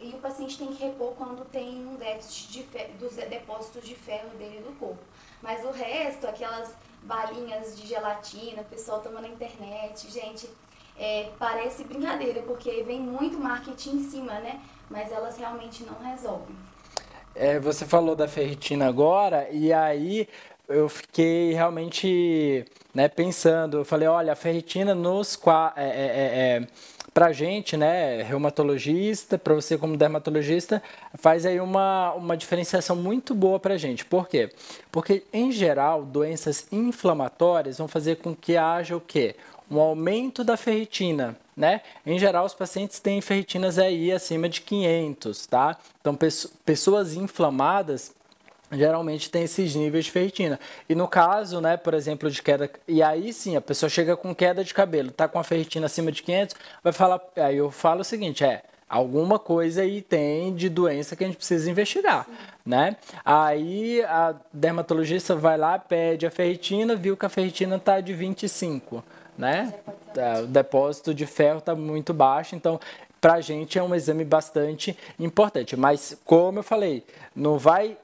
[0.00, 3.94] e o paciente tem que repor quando tem um déficit de ferro, dos depósitos de
[3.94, 5.02] ferro dele no corpo.
[5.42, 6.74] Mas o resto, aquelas
[7.06, 10.48] balinhas de gelatina, o pessoal toma na internet, gente,
[10.98, 14.60] é, parece brincadeira, porque vem muito marketing em cima, né?
[14.90, 16.56] Mas elas realmente não resolvem.
[17.34, 20.28] É, você falou da ferritina agora, e aí
[20.68, 22.64] eu fiquei realmente
[22.94, 25.38] né, pensando, eu falei, olha, a ferritina nos
[25.76, 26.66] é, é, é, é
[27.16, 30.82] para a gente, né, reumatologista, para você como dermatologista,
[31.14, 34.04] faz aí uma, uma diferenciação muito boa para a gente.
[34.04, 34.50] Por quê?
[34.92, 39.34] Porque, em geral, doenças inflamatórias vão fazer com que haja o quê?
[39.70, 41.80] Um aumento da ferritina, né?
[42.04, 45.78] Em geral, os pacientes têm ferritinas aí acima de 500, tá?
[45.98, 46.14] Então,
[46.66, 48.14] pessoas inflamadas
[48.72, 50.58] geralmente tem esses níveis de ferritina.
[50.88, 54.34] E no caso, né, por exemplo, de queda, e aí sim, a pessoa chega com
[54.34, 58.00] queda de cabelo, tá com a ferritina acima de 500, vai falar, aí eu falo
[58.00, 62.32] o seguinte, é, alguma coisa aí tem de doença que a gente precisa investigar, sim.
[62.64, 62.96] né?
[63.24, 69.04] Aí a dermatologista vai lá, pede a ferritina, viu que a ferritina tá de 25,
[69.36, 69.74] né?
[70.16, 72.80] É, o depósito de ferro tá muito baixo, então
[73.20, 75.76] para a gente é um exame bastante importante.
[75.76, 77.96] Mas, como eu falei, não vai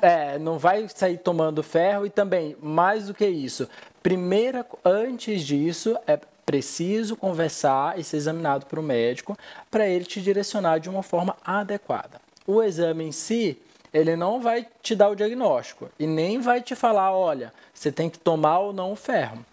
[0.00, 3.68] é, não vai sair tomando ferro e também, mais do que isso,
[4.02, 9.38] primeira, antes disso, é preciso conversar e ser examinado por um médico
[9.70, 12.20] para ele te direcionar de uma forma adequada.
[12.46, 13.56] O exame em si,
[13.94, 18.10] ele não vai te dar o diagnóstico e nem vai te falar, olha, você tem
[18.10, 19.44] que tomar ou não o ferro.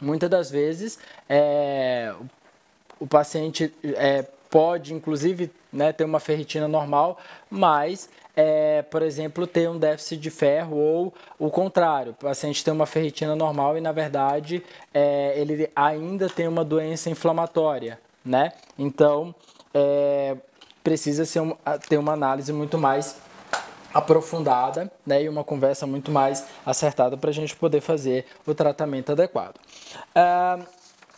[0.00, 2.14] Muitas das vezes, é,
[2.98, 7.18] o paciente é, pode, inclusive, né, ter uma ferritina normal,
[7.48, 12.72] mas é, por exemplo, ter um déficit de ferro ou o contrário, o paciente tem
[12.72, 14.62] uma ferritina normal e, na verdade,
[14.92, 18.52] é, ele ainda tem uma doença inflamatória, né?
[18.78, 19.34] Então,
[19.74, 20.36] é,
[20.82, 21.54] precisa ser um,
[21.88, 23.16] ter uma análise muito mais
[23.92, 29.12] aprofundada né, e uma conversa muito mais acertada para a gente poder fazer o tratamento
[29.12, 29.56] adequado.
[30.14, 30.64] Uh,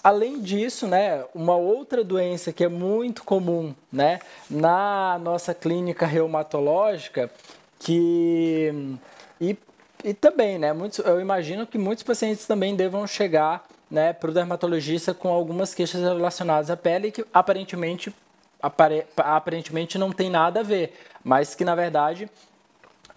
[0.02, 4.18] Além disso, né, uma outra doença que é muito comum né,
[4.50, 7.30] na nossa clínica reumatológica,
[7.78, 8.98] que
[9.40, 9.56] e,
[10.02, 14.34] e também, né, muitos, eu imagino que muitos pacientes também devam chegar né, para o
[14.34, 18.12] dermatologista com algumas queixas relacionadas à pele que aparentemente,
[18.60, 22.28] apare, aparentemente não tem nada a ver, mas que na verdade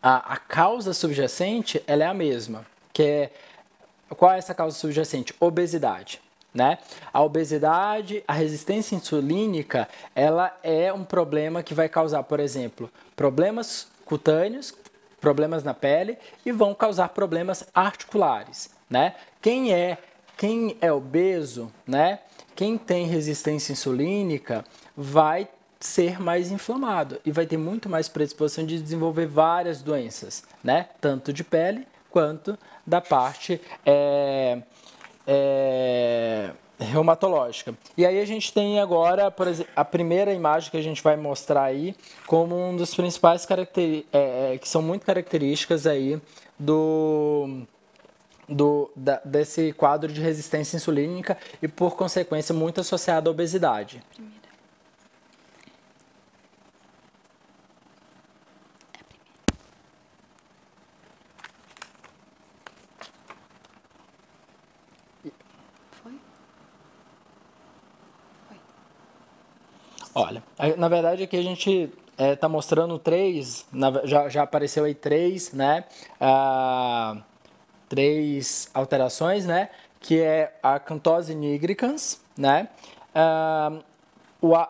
[0.04, 3.32] a, a causa subjacente ela é a mesma, que é
[4.10, 5.34] qual é essa causa subjacente?
[5.40, 6.22] Obesidade.
[6.56, 6.78] Né?
[7.12, 13.90] A obesidade, a resistência insulínica, ela é um problema que vai causar, por exemplo, problemas
[14.06, 14.74] cutâneos,
[15.20, 19.16] problemas na pele e vão causar problemas articulares, né?
[19.42, 19.98] Quem é
[20.38, 22.20] quem é obeso, né?
[22.56, 24.64] Quem tem resistência insulínica
[24.96, 25.48] vai
[25.80, 30.88] ser mais inflamado e vai ter muito mais predisposição de desenvolver várias doenças, né?
[31.02, 34.62] Tanto de pele quanto da parte é,
[35.28, 37.74] é, reumatológica.
[37.98, 41.64] E aí a gente tem agora, exemplo, a primeira imagem que a gente vai mostrar
[41.64, 41.96] aí
[42.28, 46.20] como um dos principais características, é, é, que são muito características aí
[46.60, 47.62] do,
[48.48, 54.02] do da, desse quadro de resistência insulínica e por consequência muito associado à obesidade.
[54.14, 54.35] Primeira.
[70.18, 70.42] Olha,
[70.78, 75.52] na verdade aqui a gente está tá mostrando três, na, já, já apareceu aí três,
[75.52, 75.84] né?
[76.22, 77.18] Ah,
[77.90, 79.70] três alterações, né?
[80.00, 82.70] Que é a cantose nigricans, né?
[83.14, 83.74] Ah,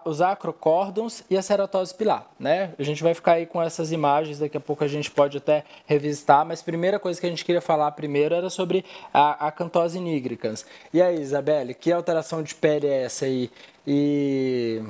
[0.03, 2.73] os acrocórdons e a ceratose pilar, né?
[2.79, 5.63] A gente vai ficar aí com essas imagens, daqui a pouco a gente pode até
[5.85, 9.51] revisitar, mas a primeira coisa que a gente queria falar primeiro era sobre a, a
[9.51, 10.65] cantose nigricans.
[10.91, 13.51] E aí, Isabelle, que alteração de pele é essa aí?
[13.85, 14.81] E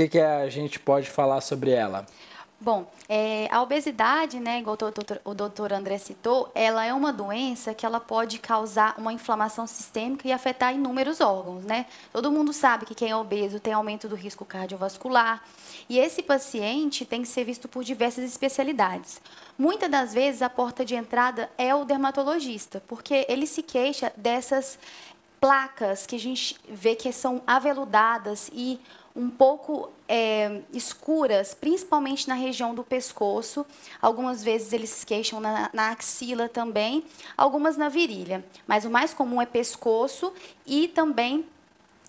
[0.00, 2.06] que, que a gente pode falar sobre ela?
[2.62, 4.76] Bom, é, a obesidade, né, igual
[5.24, 10.28] o doutor, André citou, ela é uma doença que ela pode causar uma inflamação sistêmica
[10.28, 11.86] e afetar inúmeros órgãos, né?
[12.12, 15.42] Todo mundo sabe que quem é obeso tem aumento do risco cardiovascular
[15.88, 19.22] e esse paciente tem que ser visto por diversas especialidades.
[19.56, 24.78] Muitas das vezes a porta de entrada é o dermatologista, porque ele se queixa dessas
[25.40, 28.78] placas que a gente vê que são aveludadas e
[29.14, 33.66] um pouco é, escuras, principalmente na região do pescoço.
[34.00, 37.04] Algumas vezes eles se queixam na, na, axila também,
[37.36, 38.44] algumas na virilha.
[38.66, 40.32] Mas o mais comum é pescoço
[40.66, 41.44] e também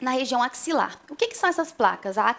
[0.01, 0.99] na região axilar.
[1.09, 2.17] O que, que são essas placas?
[2.17, 2.35] A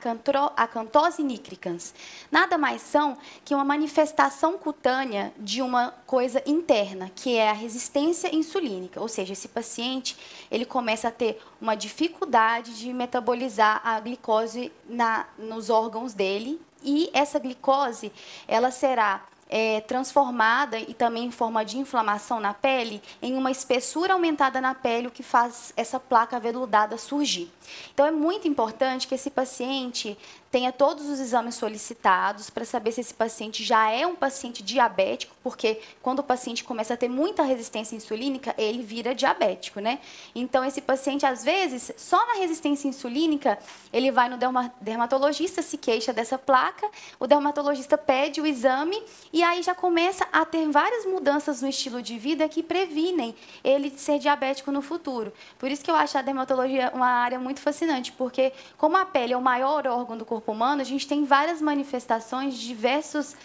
[0.56, 1.94] acantose nigricans.
[2.30, 8.34] Nada mais são que uma manifestação cutânea de uma coisa interna, que é a resistência
[8.34, 9.00] insulínica.
[9.00, 10.16] Ou seja, esse paciente
[10.50, 17.10] ele começa a ter uma dificuldade de metabolizar a glicose na, nos órgãos dele e
[17.12, 18.12] essa glicose
[18.48, 19.22] ela será
[19.52, 24.74] é, transformada e também em forma de inflamação na pele, em uma espessura aumentada na
[24.74, 27.52] pele, o que faz essa placa veludada surgir.
[27.92, 30.16] Então, é muito importante que esse paciente
[30.52, 35.34] tenha todos os exames solicitados para saber se esse paciente já é um paciente diabético,
[35.42, 39.98] porque quando o paciente começa a ter muita resistência insulínica, ele vira diabético, né?
[40.34, 43.58] Então, esse paciente, às vezes, só na resistência insulínica,
[43.90, 44.36] ele vai no
[44.78, 46.86] dermatologista, se queixa dessa placa,
[47.18, 52.02] o dermatologista pede o exame e aí já começa a ter várias mudanças no estilo
[52.02, 55.32] de vida que previnem ele de ser diabético no futuro.
[55.58, 59.32] Por isso que eu acho a dermatologia uma área muito fascinante, porque como a pele
[59.32, 63.36] é o maior órgão do corpo humano, a gente tem várias manifestações de diversos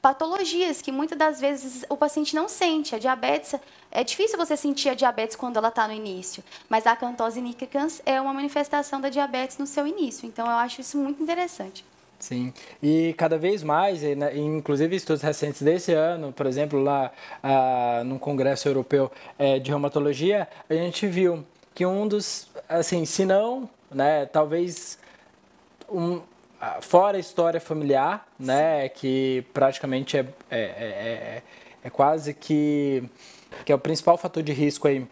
[0.00, 2.94] patologias que muitas das vezes o paciente não sente.
[2.94, 3.54] A diabetes,
[3.90, 8.00] é difícil você sentir a diabetes quando ela está no início, mas a cantose nigricans
[8.06, 10.26] é uma manifestação da diabetes no seu início.
[10.26, 11.84] Então, eu acho isso muito interessante.
[12.18, 17.10] Sim, e cada vez mais, inclusive estudos recentes desse ano, por exemplo, lá
[17.42, 21.42] ah, no Congresso Europeu é, de Reumatologia, a gente viu
[21.80, 24.98] que um dos, assim, se não, né, talvez
[25.90, 26.20] um,
[26.82, 31.42] fora a história familiar, né, que praticamente é, é, é, é,
[31.82, 33.02] é quase que,
[33.64, 35.06] que é o principal fator de risco aí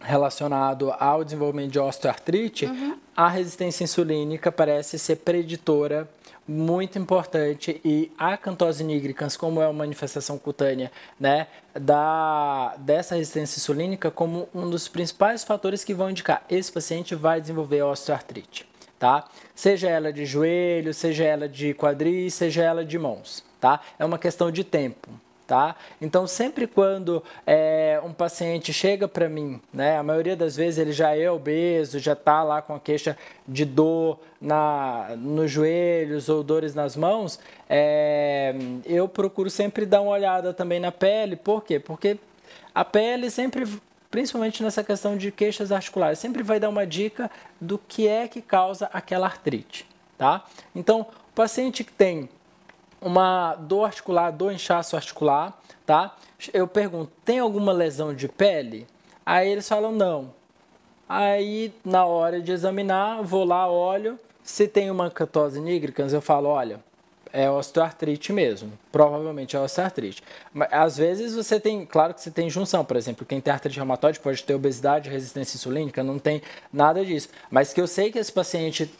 [0.00, 2.98] relacionado ao desenvolvimento de osteoartrite, uhum.
[3.14, 6.08] a resistência insulínica parece ser preditora
[6.48, 11.46] muito importante e a cantose nigricans, como é uma manifestação cutânea, né,
[11.78, 17.40] da, dessa resistência insulínica como um dos principais fatores que vão indicar esse paciente vai
[17.40, 18.66] desenvolver osteoartrite,
[18.98, 19.28] tá?
[19.54, 23.80] Seja ela de joelho, seja ela de quadris, seja ela de mãos, tá?
[23.98, 25.10] É uma questão de tempo,
[25.48, 25.74] tá?
[25.98, 30.92] Então, sempre quando é, um paciente chega para mim, né, a maioria das vezes ele
[30.92, 33.16] já é obeso, já está lá com a queixa
[33.48, 40.12] de dor na, nos joelhos ou dores nas mãos, é, eu procuro sempre dar uma
[40.12, 41.80] olhada também na pele, por quê?
[41.80, 42.18] Porque
[42.74, 43.66] a pele sempre
[44.10, 47.30] principalmente nessa questão de queixas articulares, sempre vai dar uma dica
[47.60, 50.46] do que é que causa aquela artrite, tá?
[50.74, 52.28] Então, o paciente que tem
[53.00, 56.16] uma dor articular, dor inchaço articular, tá?
[56.52, 58.86] Eu pergunto, tem alguma lesão de pele?
[59.24, 60.32] Aí eles falam não.
[61.08, 64.18] Aí, na hora de examinar, vou lá, olho.
[64.42, 66.80] Se tem uma cantose nigricans, eu falo, olha,
[67.32, 68.72] é osteoartrite mesmo.
[68.92, 70.22] Provavelmente é osteoartrite.
[70.52, 73.76] Mas, às vezes você tem, claro que você tem junção, por exemplo, quem tem artrite
[73.76, 77.28] reumatoide pode ter obesidade, resistência insulínica, não tem nada disso.
[77.50, 78.90] Mas que eu sei que esse paciente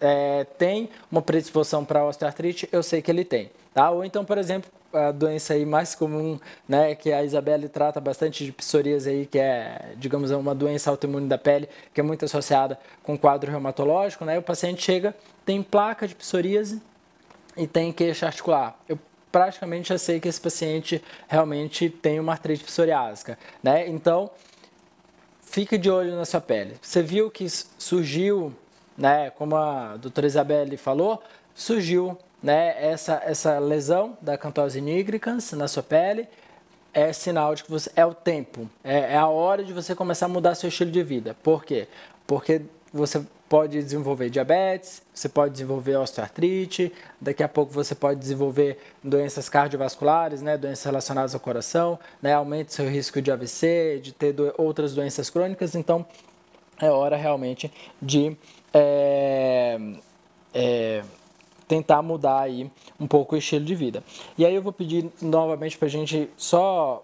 [0.00, 3.50] é, tem uma predisposição para osteoartrite, eu sei que ele tem.
[3.72, 3.90] Tá?
[3.90, 8.44] Ou então, por exemplo, a doença aí mais comum, né, que a Isabelle trata bastante
[8.44, 12.78] de psoríase aí, que é, digamos, uma doença autoimune da pele, que é muito associada
[13.02, 14.38] com quadro reumatológico, né?
[14.38, 16.80] O paciente chega, tem placa de psoríase
[17.56, 18.78] e tem queixa articular.
[18.88, 18.98] Eu
[19.30, 23.86] praticamente já sei que esse paciente realmente tem uma artrite psoriásica, né?
[23.86, 24.30] Então,
[25.42, 26.76] fique de olho na sua pele.
[26.80, 27.46] Você viu que
[27.78, 28.54] surgiu
[28.96, 31.22] né, como a doutora Isabelle falou,
[31.54, 36.28] surgiu né, essa, essa lesão da cantose nigricans na sua pele,
[36.92, 40.26] é sinal de que você é o tempo, é, é, a hora de você começar
[40.26, 41.36] a mudar seu estilo de vida.
[41.42, 41.88] Por quê?
[42.26, 48.78] Porque você pode desenvolver diabetes, você pode desenvolver osteoartrite, daqui a pouco você pode desenvolver
[49.04, 54.32] doenças cardiovasculares, né, doenças relacionadas ao coração, né, aumenta seu risco de AVC, de ter
[54.32, 55.74] do, outras doenças crônicas.
[55.74, 56.04] Então,
[56.80, 58.36] é hora realmente de
[58.76, 59.78] é,
[60.52, 61.02] é,
[61.66, 64.02] tentar mudar aí um pouco o estilo de vida.
[64.36, 67.02] E aí eu vou pedir novamente para a gente só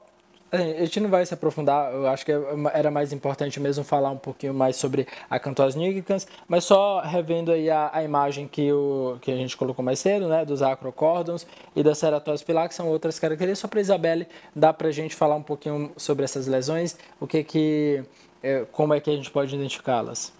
[0.53, 2.33] a gente não vai se aprofundar, eu acho que
[2.75, 7.51] era mais importante mesmo falar um pouquinho mais sobre a cantose nigricans, mas só revendo
[7.51, 11.47] aí a, a, imagem que, o, que a gente colocou mais cedo, né, dos acrocórdons
[11.75, 15.17] e da ceratose pilar, que são outras características, só para Isabelle dá para a gente
[15.17, 18.05] falar um pouquinho sobre essas lesões, o que que,
[18.43, 20.35] é, como é que a gente pode identificá-las.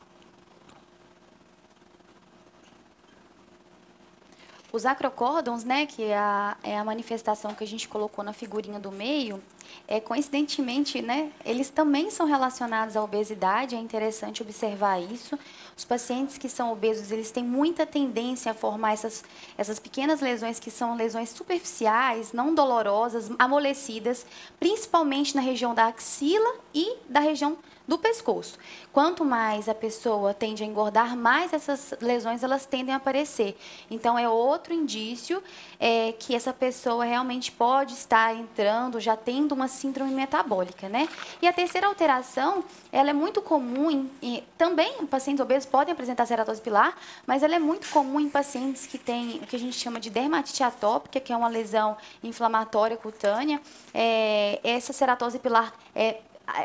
[4.73, 8.81] Os acrocórdons, né, que é a, é a manifestação que a gente colocou na figurinha
[8.81, 9.39] do meio,
[9.87, 15.39] é, coincidentemente, né, eles também são relacionados à obesidade, é interessante observar isso.
[15.77, 19.23] Os pacientes que são obesos, eles têm muita tendência a formar essas,
[19.59, 24.25] essas pequenas lesões que são lesões superficiais, não dolorosas, amolecidas,
[24.59, 28.59] principalmente na região da axila e da região do pescoço.
[28.93, 33.57] Quanto mais a pessoa tende a engordar, mais essas lesões elas tendem a aparecer.
[33.91, 35.43] Então é outro indício
[35.81, 41.09] é, que essa pessoa realmente pode estar entrando, já tendo uma síndrome metabólica, né?
[41.41, 46.61] E a terceira alteração, ela é muito comum em também pacientes obesos podem apresentar ceratose
[46.61, 46.97] pilar,
[47.27, 50.11] mas ela é muito comum em pacientes que têm o que a gente chama de
[50.11, 53.61] dermatite atópica, que é uma lesão inflamatória cutânea.
[53.93, 56.19] É, essa ceratose pilar é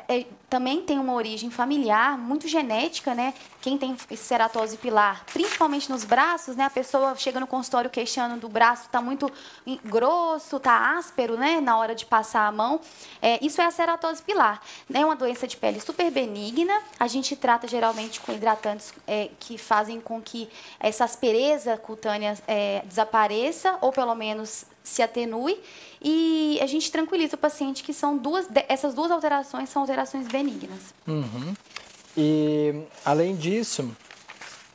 [0.08, 3.34] é, também tem uma origem familiar, muito genética, né?
[3.62, 6.66] Quem tem ceratose pilar, principalmente nos braços, né?
[6.66, 9.32] A pessoa chega no consultório queixando do braço, está muito
[9.86, 11.62] grosso, está áspero, né?
[11.62, 12.80] Na hora de passar a mão.
[13.22, 14.62] É, isso é a ceratose pilar.
[14.94, 16.82] É uma doença de pele super benigna.
[17.00, 20.50] A gente trata geralmente com hidratantes é, que fazem com que
[20.80, 25.60] essa aspereza cutânea é, desapareça, ou pelo menos se atenue
[26.02, 30.94] e a gente tranquiliza o paciente que são duas, essas duas alterações são alterações benignas.
[31.08, 31.54] Uhum.
[32.16, 33.92] E além disso,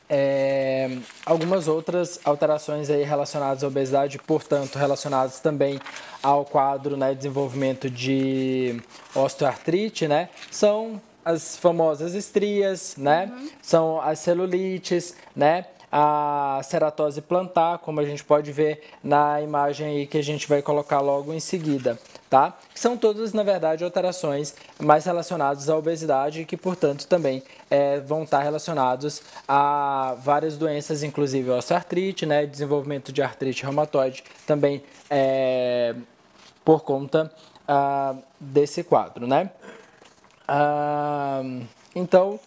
[0.09, 5.79] é, algumas outras alterações aí relacionadas à obesidade, portanto, relacionadas também
[6.21, 8.81] ao quadro, né, desenvolvimento de
[9.15, 13.49] osteoartrite, né, são as famosas estrias, né, uhum.
[13.61, 15.65] são as celulites, né,
[15.95, 20.59] a ceratose plantar, como a gente pode ver na imagem aí que a gente vai
[20.59, 22.57] colocar logo em seguida, tá?
[22.73, 28.23] São todas, na verdade, alterações mais relacionadas à obesidade e que, portanto, também é, vão
[28.23, 32.47] estar relacionados a várias doenças, inclusive osteoartrite, né?
[32.47, 35.93] Desenvolvimento de artrite reumatoide também é,
[36.65, 37.31] por conta
[37.67, 39.51] ah, desse quadro, né?
[40.47, 41.43] Ah,
[41.95, 42.39] então,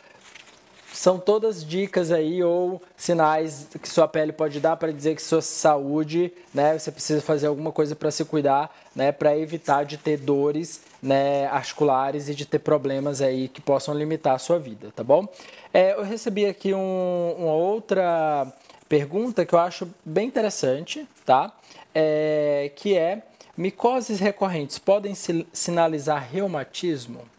[0.97, 5.43] são todas dicas aí ou sinais que sua pele pode dar para dizer que sua
[5.43, 10.17] saúde, né, você precisa fazer alguma coisa para se cuidar, né, para evitar de ter
[10.17, 15.05] dores, né, articulares e de ter problemas aí que possam limitar a sua vida, tá
[15.05, 15.29] bom?
[15.73, 18.51] É, eu recebi aqui um, uma outra
[18.89, 21.53] pergunta que eu acho bem interessante, tá?
[21.95, 23.23] É, que é
[23.57, 25.15] micoses recorrentes podem
[25.53, 27.36] sinalizar reumatismo?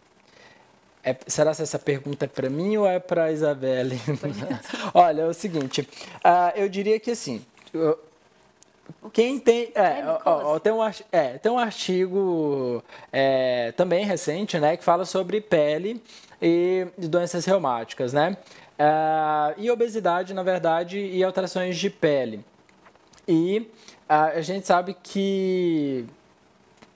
[1.07, 3.97] É, será que essa pergunta é para mim ou é para a Isabelle?
[4.93, 7.45] Olha, é o seguinte, uh, eu diria que assim,
[9.13, 9.71] quem tem.
[9.73, 15.05] É, ó, ó, tem, um, é, tem um artigo é, também recente, né, que fala
[15.05, 16.03] sobre pele
[16.41, 18.35] e doenças reumáticas, né?
[18.77, 22.43] Uh, e obesidade, na verdade, e alterações de pele.
[23.25, 23.71] E
[24.09, 26.05] uh, a gente sabe que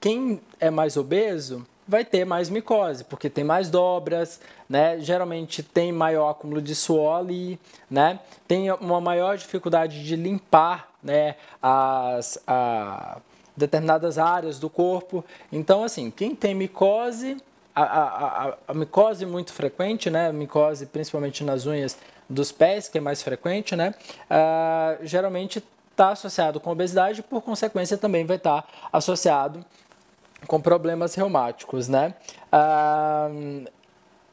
[0.01, 4.39] quem é mais obeso vai ter mais micose, porque tem mais dobras,
[4.69, 4.97] né?
[5.01, 8.17] Geralmente tem maior acúmulo de suor ali, né?
[8.47, 11.35] Tem uma maior dificuldade de limpar, né?
[11.61, 13.17] As a,
[13.57, 15.23] determinadas áreas do corpo.
[15.51, 17.35] Então, assim, quem tem micose,
[17.75, 20.31] a, a, a, micose muito frequente, né?
[20.31, 21.97] Micose principalmente nas unhas
[22.29, 23.93] dos pés, que é mais frequente, né?
[24.29, 25.61] Uh, geralmente
[25.91, 29.65] está associado com obesidade, por consequência também vai estar tá associado
[30.51, 32.13] com problemas reumáticos, né?
[32.51, 33.29] Ah,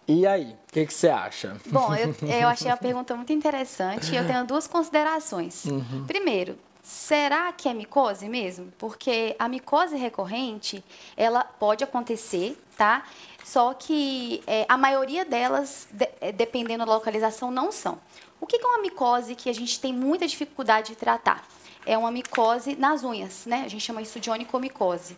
[0.09, 1.57] e aí, o que, que, você acha?
[1.67, 5.65] Bom, eu, eu achei a pergunta muito interessante e eu tenho duas considerações.
[5.67, 6.05] Uhum.
[6.09, 8.73] Primeiro, será que é micose mesmo?
[8.77, 10.83] Porque a micose recorrente,
[11.17, 13.05] ela pode acontecer, tá?
[13.45, 17.97] Só que é, a maioria delas, de, é, dependendo da localização, não são.
[18.41, 21.47] O que é uma micose que a gente tem muita dificuldade de tratar?
[21.87, 23.63] É uma micose nas unhas, né?
[23.65, 25.17] A gente chama isso de onicomicose.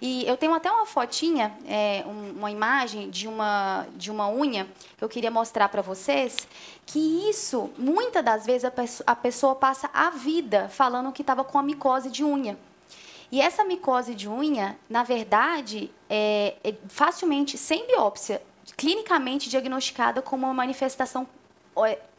[0.00, 5.04] E eu tenho até uma fotinha, é, uma imagem de uma, de uma unha que
[5.04, 6.36] eu queria mostrar para vocês,
[6.86, 11.44] que isso, muitas das vezes, a pessoa, a pessoa passa a vida falando que estava
[11.44, 12.56] com a micose de unha.
[13.30, 18.42] E essa micose de unha, na verdade, é, é facilmente, sem biópsia,
[18.76, 21.26] clinicamente diagnosticada como uma manifestação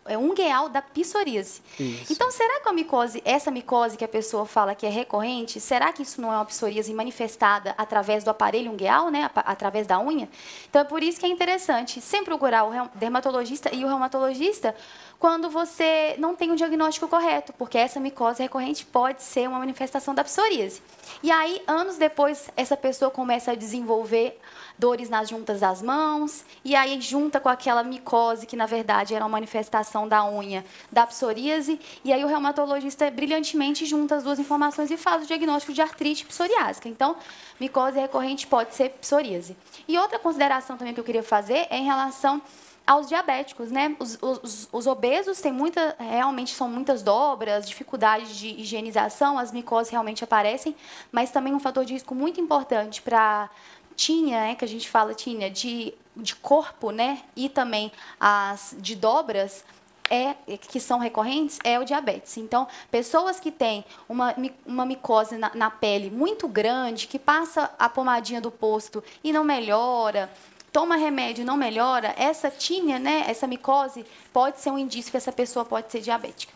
[0.05, 0.33] é, um
[0.71, 1.61] da psoríase.
[1.79, 2.11] Isso.
[2.11, 5.93] Então, será que a micose, essa micose que a pessoa fala que é recorrente, será
[5.93, 10.27] que isso não é uma psoríase manifestada através do aparelho ungueal, né, através da unha?
[10.69, 14.75] Então, é por isso que é interessante sempre procurar o dermatologista e o reumatologista
[15.19, 20.13] quando você não tem o diagnóstico correto, porque essa micose recorrente pode ser uma manifestação
[20.13, 20.81] da psoríase.
[21.21, 24.37] E aí, anos depois, essa pessoa começa a desenvolver
[24.77, 29.23] dores nas juntas das mãos, e aí junta com aquela micose, que na verdade era
[29.23, 34.91] uma manifestação da unha, da psoríase, e aí o reumatologista brilhantemente junta as duas informações
[34.91, 36.89] e faz o diagnóstico de artrite psoriásica.
[36.89, 37.15] Então,
[37.59, 39.55] micose recorrente pode ser psoríase.
[39.87, 42.41] E outra consideração também que eu queria fazer é em relação
[42.85, 43.95] aos diabéticos, né?
[43.97, 49.89] Os, os, os, obesos têm muita, realmente são muitas dobras, dificuldade de higienização, as micoses
[49.89, 50.75] realmente aparecem,
[51.11, 53.49] mas também um fator de risco muito importante para
[53.95, 58.95] tinha, né, que a gente fala tinha de, de corpo, né, e também as de
[58.95, 59.63] dobras,
[60.09, 62.37] é, que são recorrentes é o diabetes.
[62.37, 64.35] Então, pessoas que têm uma,
[64.65, 69.43] uma micose na, na pele muito grande, que passa a pomadinha do posto e não
[69.43, 70.29] melhora,
[70.71, 75.17] toma remédio e não melhora, essa tinha, né, essa micose, pode ser um indício que
[75.17, 76.51] essa pessoa pode ser diabética.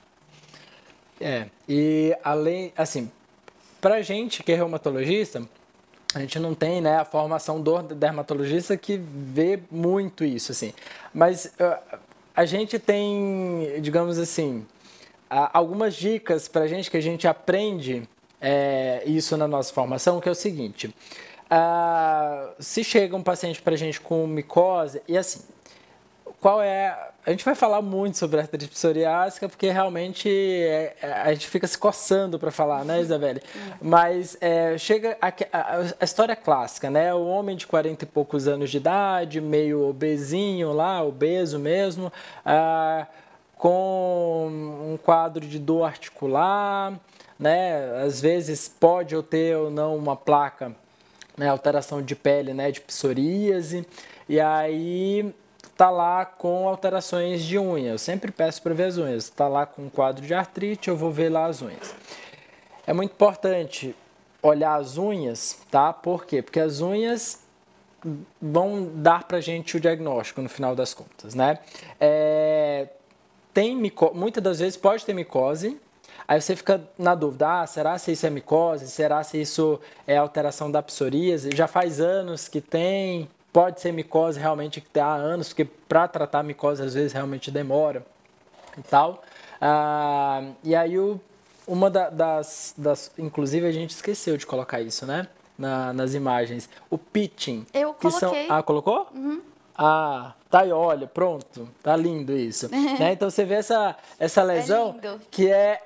[1.20, 3.12] É, e além, assim,
[3.82, 5.48] pra gente que é reumatologista,
[6.18, 10.74] a gente não tem né, a formação do dermatologista que vê muito isso, assim.
[11.14, 11.98] Mas uh,
[12.36, 14.66] a gente tem, digamos assim,
[15.30, 18.08] algumas dicas para a gente que a gente aprende
[18.42, 20.88] é, isso na nossa formação, que é o seguinte.
[20.88, 25.42] Uh, se chega um paciente para a gente com micose, e assim,
[26.40, 27.12] qual é.
[27.28, 31.68] A gente vai falar muito sobre artrite psoriásica, porque realmente é, é, a gente fica
[31.68, 33.42] se coçando para falar, né, Isabelle?
[33.82, 37.14] Mas é, chega a, a, a, história clássica, né?
[37.14, 42.14] O homem de 40 e poucos anos de idade, meio obesinho lá, obeso mesmo,
[42.46, 43.06] ah,
[43.58, 44.48] com
[44.94, 46.98] um quadro de dor articular,
[47.38, 48.04] né?
[48.06, 50.74] Às vezes pode ou ter ou não uma placa,
[51.36, 51.50] né?
[51.50, 52.72] alteração de pele, né?
[52.72, 53.86] De psoríase.
[54.30, 55.34] E aí
[55.78, 57.92] está lá com alterações de unha.
[57.92, 59.26] Eu sempre peço para ver as unhas.
[59.26, 61.94] Está lá com um quadro de artrite, eu vou ver lá as unhas.
[62.88, 63.96] É muito importante
[64.42, 65.94] olhar as unhas, tá?
[65.94, 66.42] Por quê?
[66.42, 67.46] Porque as unhas
[68.42, 71.60] vão dar para gente o diagnóstico no final das contas, né?
[72.00, 72.88] É,
[73.54, 74.12] tem mico...
[74.16, 75.80] muitas das vezes pode ter micose,
[76.28, 78.90] Aí você fica na dúvida, ah, será se isso é micose?
[78.90, 81.52] Será se isso é alteração da psoríase?
[81.56, 86.44] Já faz anos que tem, Pode ser micose realmente que há anos, porque para tratar
[86.44, 88.06] micose às vezes realmente demora
[88.78, 89.24] e tal.
[89.60, 91.20] Ah, e aí o,
[91.66, 93.12] uma da, das, das.
[93.18, 95.28] Inclusive a gente esqueceu de colocar isso, né?
[95.58, 96.70] Na, nas imagens.
[96.88, 97.66] O pitching.
[97.74, 98.20] Eu coloquei.
[98.20, 99.08] São, ah, colocou?
[99.12, 99.42] Uhum.
[99.76, 101.68] Ah, tá aí, olha, pronto.
[101.82, 102.70] Tá lindo isso.
[103.00, 103.14] né?
[103.14, 105.82] Então você vê essa, essa é lesão é que é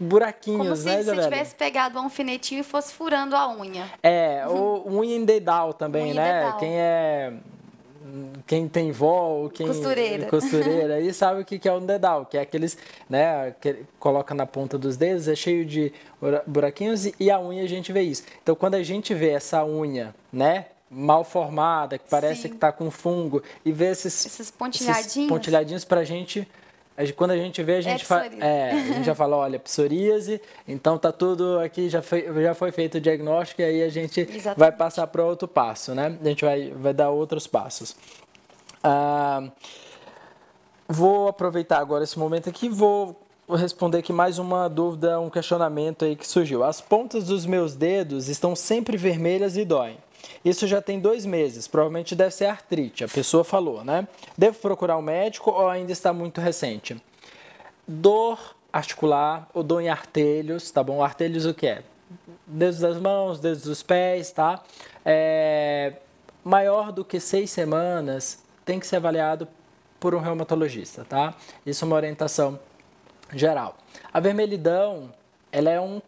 [0.00, 3.90] buraquinhos, Como se né, você tivesse pegado um alfinetinho e fosse furando a unha.
[4.02, 6.44] É, o unha em dedal também, unha né?
[6.44, 6.58] Dedal.
[6.58, 7.32] Quem é
[8.46, 12.42] quem tem vó quem costureira, costureira aí sabe o que é um dedal, que é
[12.42, 12.76] aqueles,
[13.08, 15.92] né, que coloca na ponta dos dedos, é cheio de
[16.46, 18.24] buraquinhos e a unha a gente vê isso.
[18.42, 22.48] Então quando a gente vê essa unha, né, mal formada, que parece Sim.
[22.50, 26.46] que está com fungo e vê esses, esses pontilhadinhos, esses pontilhadinhos pra gente
[27.16, 28.06] quando a gente vê, a gente,
[28.40, 32.54] é, é, a gente já fala, olha, psoríase, então tá tudo aqui, já foi, já
[32.54, 34.58] foi feito o diagnóstico e aí a gente Exatamente.
[34.58, 36.16] vai passar para outro passo, né?
[36.20, 37.96] A gente vai, vai dar outros passos.
[38.82, 39.50] Ah,
[40.88, 46.14] vou aproveitar agora esse momento aqui, vou responder aqui mais uma dúvida, um questionamento aí
[46.14, 46.62] que surgiu.
[46.62, 49.98] As pontas dos meus dedos estão sempre vermelhas e doem.
[50.44, 54.06] Isso já tem dois meses, provavelmente deve ser artrite, a pessoa falou, né?
[54.36, 57.00] Devo procurar um médico ou ainda está muito recente?
[57.88, 61.02] Dor articular ou dor em artelhos, tá bom?
[61.02, 61.82] Artelhos o que é?
[62.46, 64.62] Dedos das mãos, dedos dos pés, tá?
[65.04, 65.94] É,
[66.44, 69.48] maior do que seis semanas tem que ser avaliado
[69.98, 71.34] por um reumatologista, tá?
[71.64, 72.60] Isso é uma orientação
[73.32, 73.78] geral.
[74.12, 75.10] A vermelhidão,
[75.50, 76.02] ela é um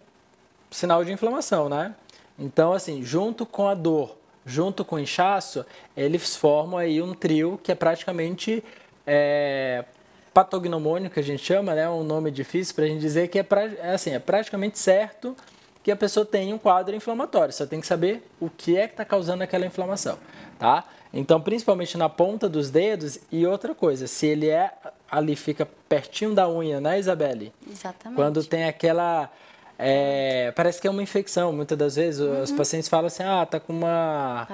[0.70, 1.94] sinal de inflamação, né?
[2.38, 4.16] Então, assim, junto com a dor,
[4.46, 5.66] junto com o inchaço,
[5.96, 8.62] eles formam aí um trio que é praticamente
[9.04, 9.84] é,
[10.32, 11.88] patognomônio, que a gente chama, né?
[11.90, 15.36] Um nome difícil para a gente dizer que é, pra, é, assim, é praticamente certo
[15.82, 17.52] que a pessoa tem um quadro inflamatório.
[17.52, 20.18] Só tem que saber o que é que está causando aquela inflamação,
[20.58, 20.84] tá?
[21.12, 24.70] Então, principalmente na ponta dos dedos e outra coisa, se ele é
[25.10, 27.52] ali fica pertinho da unha, né, Isabelle?
[27.70, 28.16] Exatamente.
[28.16, 29.30] Quando tem aquela
[29.78, 31.52] é, parece que é uma infecção.
[31.52, 32.42] Muitas das vezes uhum.
[32.42, 34.48] os pacientes falam assim, ah, tá com uma...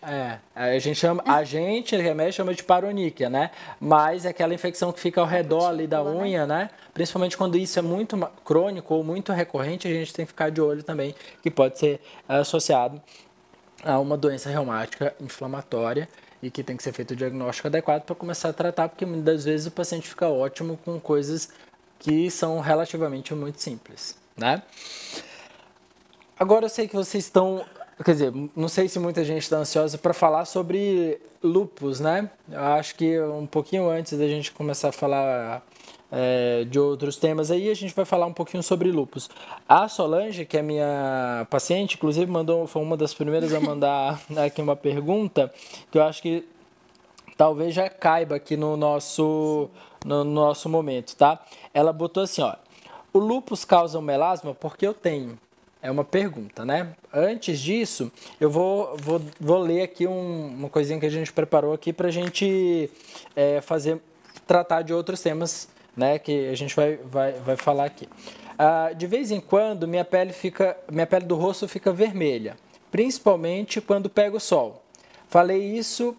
[0.00, 3.50] É, a gente chama, a gente, remédio chama de paroníquia, né?
[3.80, 6.10] Mas é aquela infecção que fica ao redor ali da né?
[6.10, 6.70] unha, né?
[6.94, 10.60] Principalmente quando isso é muito crônico ou muito recorrente, a gente tem que ficar de
[10.60, 13.02] olho também, que pode ser associado
[13.84, 16.08] a uma doença reumática inflamatória
[16.40, 19.24] e que tem que ser feito o diagnóstico adequado para começar a tratar, porque muitas
[19.24, 21.48] das vezes o paciente fica ótimo com coisas
[21.98, 24.62] que são relativamente muito simples né?
[26.38, 27.64] Agora eu sei que vocês estão,
[28.04, 32.30] quer dizer, não sei se muita gente está ansiosa para falar sobre lupus, né?
[32.50, 35.62] Eu acho que um pouquinho antes da gente começar a falar
[36.10, 39.28] é, de outros temas aí, a gente vai falar um pouquinho sobre lupus.
[39.68, 44.62] A Solange, que é minha paciente, inclusive mandou, foi uma das primeiras a mandar aqui
[44.62, 45.52] uma pergunta,
[45.90, 46.46] que eu acho que
[47.36, 49.68] talvez já caiba aqui no nosso,
[50.04, 51.40] no nosso momento, tá?
[51.74, 52.54] Ela botou assim, ó,
[53.18, 55.38] o lupus causa melasma porque eu tenho.
[55.80, 56.94] É uma pergunta, né?
[57.12, 58.10] Antes disso,
[58.40, 62.08] eu vou, vou, vou ler aqui um, uma coisinha que a gente preparou aqui para
[62.08, 62.90] a gente
[63.36, 64.00] é, fazer,
[64.44, 66.18] tratar de outros temas, né?
[66.18, 68.08] Que a gente vai, vai, vai falar aqui.
[68.58, 72.56] Ah, de vez em quando, minha pele, fica, minha pele do rosto fica vermelha,
[72.90, 74.82] principalmente quando pega o sol.
[75.28, 76.16] Falei isso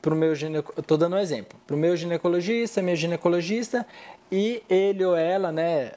[0.00, 3.86] para o meu estou dando um exemplo, para o meu ginecologista, minha ginecologista,
[4.32, 5.92] e ele ou ela, né,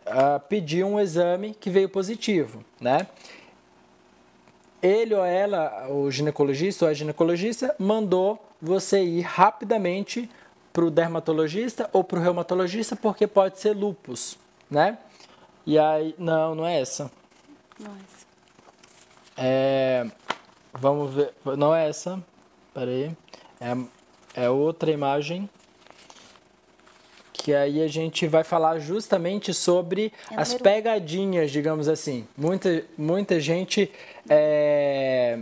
[0.50, 3.08] pediu um exame que veio positivo, né?
[4.84, 10.30] Ele ou ela, o ginecologista ou a ginecologista, mandou você ir rapidamente
[10.74, 14.38] para o dermatologista ou para o reumatologista porque pode ser lupus,
[14.70, 14.98] né?
[15.66, 17.10] E aí, não, não é essa.
[17.80, 18.26] Não é essa.
[19.38, 20.08] É,
[20.74, 22.22] vamos ver, não é essa.
[22.74, 23.16] Peraí.
[23.62, 25.50] É, é outra imagem
[27.46, 32.28] que aí a gente vai falar justamente sobre é as pegadinhas, digamos assim.
[32.36, 33.92] Muita, muita gente
[34.28, 35.38] é,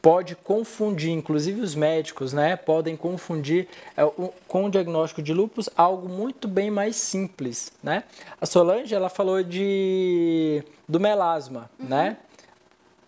[0.00, 3.66] pode confundir, inclusive os médicos, né, podem confundir
[3.96, 4.02] é,
[4.46, 8.04] com o diagnóstico de lúpus algo muito bem mais simples, né?
[8.40, 11.88] A Solange, ela falou de do melasma, uhum.
[11.88, 12.18] né?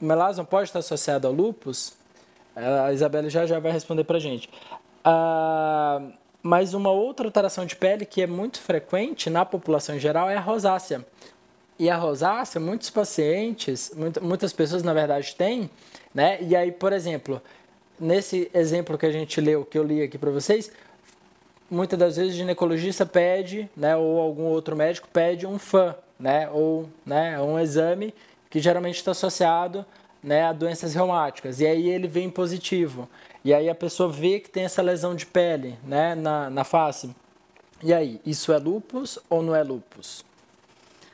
[0.02, 1.92] O melasma pode estar associado ao lúpus?
[2.56, 4.50] A Isabela já já vai responder pra gente.
[5.04, 6.02] Ah,
[6.44, 10.36] mas uma outra alteração de pele que é muito frequente na população em geral é
[10.36, 11.02] a rosácea.
[11.78, 13.90] E a rosácea, muitos pacientes,
[14.20, 15.70] muitas pessoas na verdade têm,
[16.14, 16.36] né?
[16.42, 17.40] E aí, por exemplo,
[17.98, 20.70] nesse exemplo que a gente leu, que eu li aqui para vocês,
[21.70, 26.46] muitas das vezes o ginecologista pede, né, ou algum outro médico pede um fã, né,
[26.50, 28.14] ou né, um exame
[28.50, 29.84] que geralmente está associado
[30.22, 31.58] né, a doenças reumáticas.
[31.58, 33.08] E aí ele vem positivo.
[33.44, 37.14] E aí a pessoa vê que tem essa lesão de pele, né, na, na face.
[37.82, 40.24] E aí, isso é lupus ou não é lupus?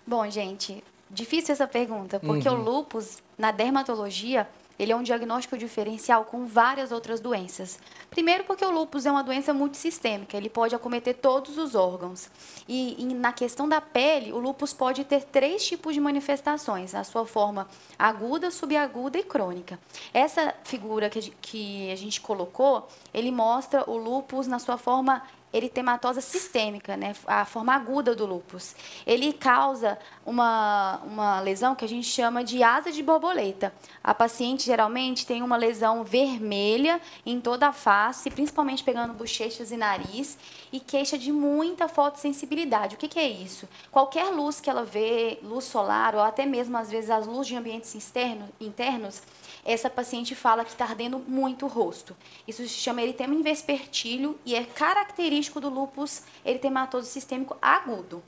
[0.07, 2.61] Bom, gente, difícil essa pergunta, porque uhum.
[2.61, 4.49] o lupus, na dermatologia,
[4.81, 7.79] ele é um diagnóstico diferencial com várias outras doenças.
[8.09, 12.31] Primeiro, porque o lúpus é uma doença multissistêmica, ele pode acometer todos os órgãos.
[12.67, 17.05] E, e, na questão da pele, o lúpus pode ter três tipos de manifestações: a
[17.05, 17.69] sua forma
[17.99, 19.79] aguda, subaguda e crônica.
[20.15, 25.23] Essa figura que, a gente colocou, ele mostra o lúpus na sua forma
[25.53, 28.75] eritematosa sistêmica, né, a forma aguda do lúpus.
[29.07, 33.73] Ele causa uma, uma lesão que a gente chama de asa de borboleta.
[34.03, 39.77] A paciente geralmente tem uma lesão vermelha em toda a face, principalmente pegando bochechas e
[39.77, 40.39] nariz,
[40.73, 42.95] e queixa de muita fotossensibilidade.
[42.95, 43.69] O que, que é isso?
[43.91, 47.57] Qualquer luz que ela vê, luz solar ou até mesmo às vezes as luzes de
[47.57, 49.23] ambientes externos, internos,
[49.65, 52.17] essa paciente fala que está ardendo muito o rosto.
[52.47, 58.23] Isso se chama eritema invespertilho e é característico do lúpus eritematoso sistêmico agudo.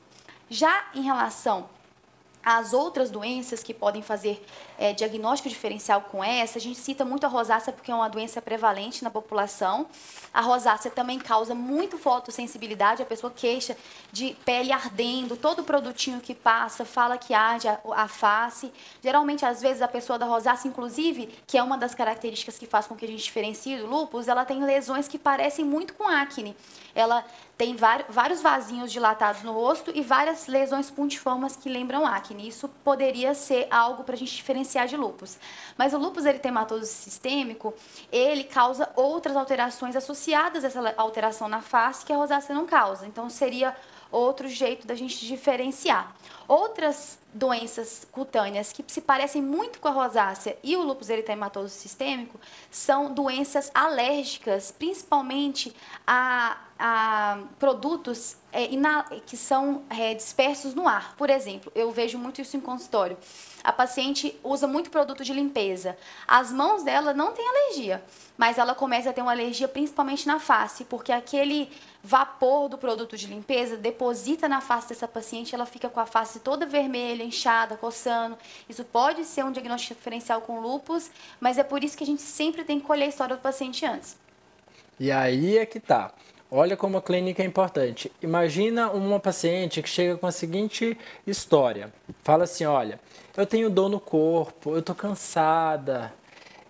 [0.49, 1.69] Já em relação
[2.45, 4.45] as outras doenças que podem fazer
[4.79, 8.41] é, diagnóstico diferencial com essa, a gente cita muito a rosácea porque é uma doença
[8.41, 9.87] prevalente na população.
[10.33, 13.77] A rosácea também causa muito fotossensibilidade, a pessoa queixa
[14.11, 18.73] de pele ardendo, todo produtinho que passa fala que arde a, a face.
[19.03, 22.87] Geralmente, às vezes, a pessoa da rosácea, inclusive, que é uma das características que faz
[22.87, 26.57] com que a gente diferencie do lúpus, ela tem lesões que parecem muito com acne.
[26.95, 27.25] Ela
[27.57, 32.49] tem vários vasinhos dilatados no rosto e várias lesões pontiformes que lembram acne.
[32.49, 35.39] Isso poderia ser algo para a gente diferenciar de lúpus.
[35.77, 37.75] Mas o lúpus eritematoso sistêmico,
[38.11, 43.07] ele causa outras alterações associadas a essa alteração na face que a rosácea não causa.
[43.07, 43.77] Então, seria
[44.11, 46.15] outro jeito da gente diferenciar.
[46.49, 52.39] Outras doenças cutâneas que se parecem muito com a rosácea e o lúpus eritematoso sistêmico
[52.71, 55.75] são doenças alérgicas, principalmente
[56.07, 58.69] a, a produtos é,
[59.25, 61.15] que são é, dispersos no ar.
[61.17, 63.17] Por exemplo, eu vejo muito isso em consultório.
[63.65, 65.97] A paciente usa muito produto de limpeza.
[66.27, 68.03] As mãos dela não têm alergia,
[68.37, 71.71] mas ela começa a ter uma alergia principalmente na face, porque aquele
[72.03, 76.32] vapor do produto de limpeza deposita na face dessa paciente, ela fica com a face
[76.41, 78.37] toda vermelha, inchada, coçando.
[78.69, 81.11] Isso pode ser um diagnóstico diferencial com lupus,
[81.41, 83.85] mas é por isso que a gente sempre tem que colher a história do paciente
[83.85, 84.17] antes.
[84.99, 86.13] E aí é que tá.
[86.51, 88.13] Olha como a clínica é importante.
[88.21, 91.91] Imagina uma paciente que chega com a seguinte história.
[92.23, 93.01] Fala assim, olha,
[93.35, 96.13] eu tenho dor no corpo, eu tô cansada.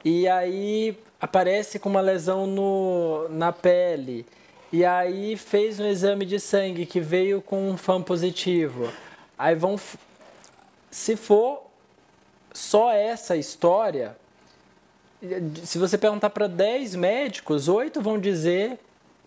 [0.04, 4.24] E aí aparece com uma lesão no, na pele.
[4.72, 8.88] E aí fez um exame de sangue que veio com um FAM positivo.
[9.43, 9.74] Aí vão.
[10.88, 11.64] Se for
[12.53, 14.16] só essa história,
[15.64, 18.78] se você perguntar para 10 médicos, 8 vão dizer,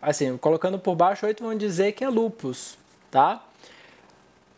[0.02, 2.78] assim, colocando por baixo, 8 vão dizer que é lupus,
[3.12, 3.44] tá?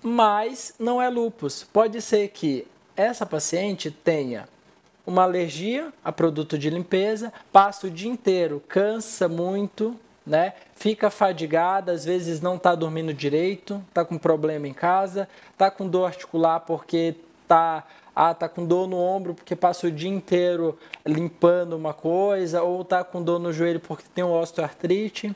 [0.04, 1.64] Mas não é lupus.
[1.64, 4.48] Pode ser que essa paciente tenha
[5.08, 10.54] uma alergia a produto de limpeza, passa o dia inteiro, cansa muito, né?
[10.76, 15.88] Fica fadigada, às vezes não está dormindo direito, está com problema em casa, está com
[15.88, 20.78] dor articular porque está ah, tá com dor no ombro porque passa o dia inteiro
[21.06, 25.34] limpando uma coisa, ou tá com dor no joelho porque tem osteoartrite.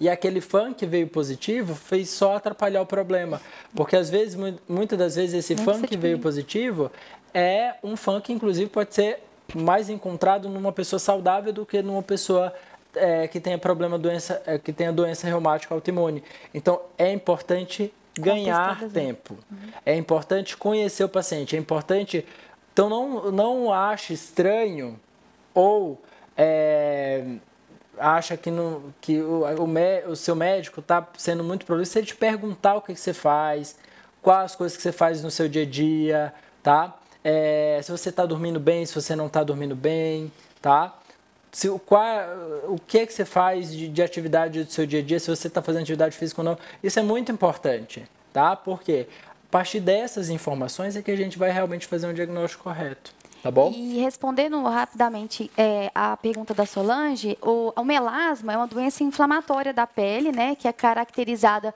[0.00, 3.40] E aquele fã que veio positivo fez só atrapalhar o problema.
[3.72, 4.36] Porque às vezes,
[4.68, 6.90] muitas das vezes, esse fã que veio positivo
[7.32, 9.22] é um fã que inclusive pode ser
[9.54, 12.52] mais encontrado numa pessoa saudável do que numa pessoa
[12.94, 16.22] é, que tenha problema doença, é, que tenha doença reumática autoimune.
[16.52, 19.38] Então é importante ganhar tempo.
[19.50, 19.58] Uhum.
[19.84, 21.56] É importante conhecer o paciente.
[21.56, 22.26] É importante.
[22.72, 24.98] Então não não ache estranho
[25.54, 26.00] ou
[26.36, 27.24] é,
[27.98, 32.06] acha que, no, que o, o, o seu médico está sendo muito problema, se ele
[32.06, 33.76] te perguntar o que, que, você faz,
[34.20, 36.96] quais as coisas que você faz no seu dia a dia, tá?
[37.24, 40.98] É, se você está dormindo bem, se você não está dormindo bem, tá?
[41.52, 42.04] Se, qual,
[42.68, 45.28] o que é que você faz de, de atividade do seu dia a dia, se
[45.28, 48.56] você está fazendo atividade física ou não, isso é muito importante, tá?
[48.56, 53.12] Porque a partir dessas informações é que a gente vai realmente fazer um diagnóstico correto.
[53.42, 53.72] Tá bom?
[53.74, 59.72] E respondendo rapidamente é, a pergunta da Solange, o, o, melasma é uma doença inflamatória
[59.72, 61.74] da pele, né, que é caracterizada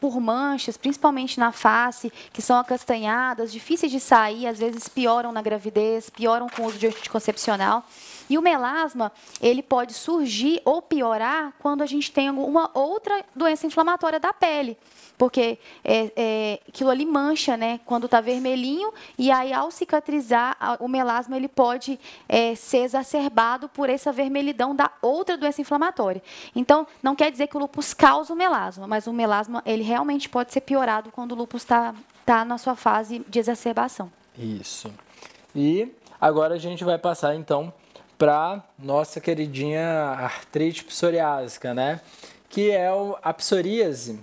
[0.00, 5.42] por, manchas, principalmente na face, que são acastanhadas, difíceis de sair, às vezes pioram na
[5.42, 7.84] gravidez, pioram com o uso de anticoncepcional.
[8.30, 9.12] E o melasma,
[9.42, 14.78] ele pode surgir ou piorar quando a gente tem uma outra doença inflamatória da pele
[15.20, 17.78] porque é, é, aquilo ali mancha, né?
[17.84, 23.90] Quando está vermelhinho, e aí ao cicatrizar, o melasma ele pode é, ser exacerbado por
[23.90, 26.22] essa vermelhidão da outra doença inflamatória.
[26.56, 30.26] Então, não quer dizer que o lúpus causa o melasma, mas o melasma ele realmente
[30.26, 34.10] pode ser piorado quando o lúpus está tá na sua fase de exacerbação.
[34.38, 34.90] Isso.
[35.54, 37.70] E agora a gente vai passar então
[38.20, 42.02] para nossa queridinha artrite psoriásica, né?
[42.50, 42.90] Que é
[43.22, 44.20] a psoríase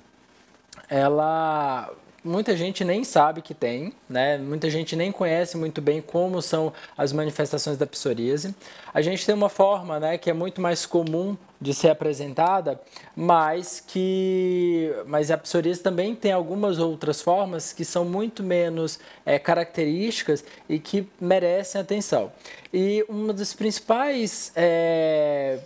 [0.88, 1.92] ela
[2.24, 4.38] muita gente nem sabe que tem, né?
[4.38, 8.54] Muita gente nem conhece muito bem como são as manifestações da psoríase.
[8.94, 12.80] A gente tem uma forma, né, que é muito mais comum de ser apresentada,
[13.16, 19.40] mas que, mas a psoríase também tem algumas outras formas que são muito menos é,
[19.40, 22.32] características e que merecem atenção.
[22.72, 25.60] E uma das principais é,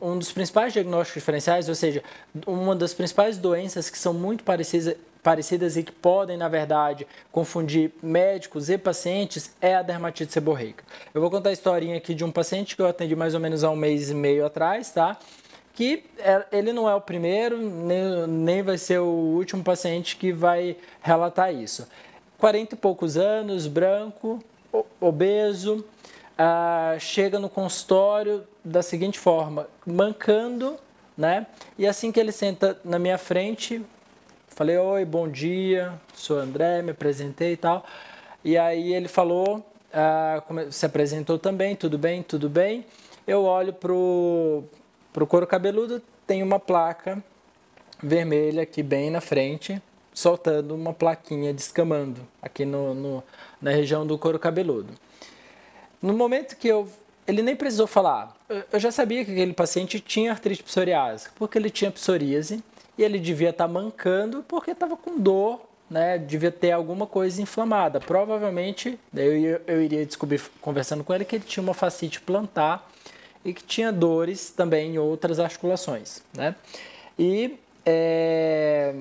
[0.00, 2.02] um dos principais diagnósticos diferenciais, ou seja,
[2.46, 7.92] uma das principais doenças que são muito parecidas, parecidas e que podem, na verdade, confundir
[8.02, 10.84] médicos e pacientes é a dermatite seborreica.
[11.12, 13.64] Eu vou contar a historinha aqui de um paciente que eu atendi mais ou menos
[13.64, 15.18] há um mês e meio atrás, tá?
[15.74, 20.32] Que é, ele não é o primeiro, nem, nem vai ser o último paciente que
[20.32, 21.86] vai relatar isso.
[22.38, 24.42] 40 e poucos anos, branco,
[25.00, 25.84] obeso,
[26.38, 30.78] ah, chega no consultório da seguinte forma, mancando,
[31.16, 31.46] né?
[31.78, 33.84] E assim que ele senta na minha frente,
[34.60, 37.82] falei, oi, bom dia, sou André, me apresentei e tal.
[38.44, 42.84] E aí ele falou, ah, se apresentou também, tudo bem, tudo bem.
[43.26, 44.62] Eu olho pro,
[45.14, 47.24] pro couro cabeludo, tem uma placa
[48.02, 49.80] vermelha aqui bem na frente,
[50.12, 53.24] soltando uma plaquinha descamando aqui no, no
[53.62, 54.92] na região do couro cabeludo.
[56.02, 56.86] No momento que eu.
[57.26, 58.36] Ele nem precisou falar.
[58.70, 62.62] Eu já sabia que aquele paciente tinha artrite psoriásica, porque ele tinha psoríase
[63.00, 66.18] e ele devia estar tá mancando porque estava com dor, né?
[66.18, 67.98] Devia ter alguma coisa inflamada.
[67.98, 72.86] Provavelmente, eu, eu iria descobrir conversando com ele que ele tinha uma fascite plantar
[73.42, 76.54] e que tinha dores também em outras articulações, né?
[77.18, 78.94] E é,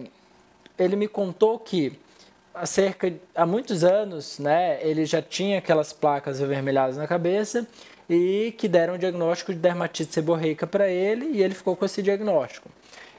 [0.78, 2.00] ele me contou que
[2.54, 7.68] há cerca há muitos anos, né, ele já tinha aquelas placas avermelhadas na cabeça
[8.10, 12.02] e que deram o diagnóstico de dermatite seborreica para ele e ele ficou com esse
[12.02, 12.70] diagnóstico.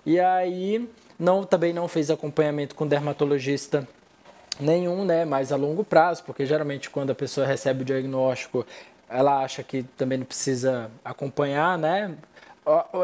[0.04, 0.88] E aí
[1.18, 3.86] não também não fez acompanhamento com dermatologista
[4.58, 8.66] nenhum, né, mais a longo prazo, porque geralmente quando a pessoa recebe o diagnóstico,
[9.08, 12.14] ela acha que também não precisa acompanhar, né?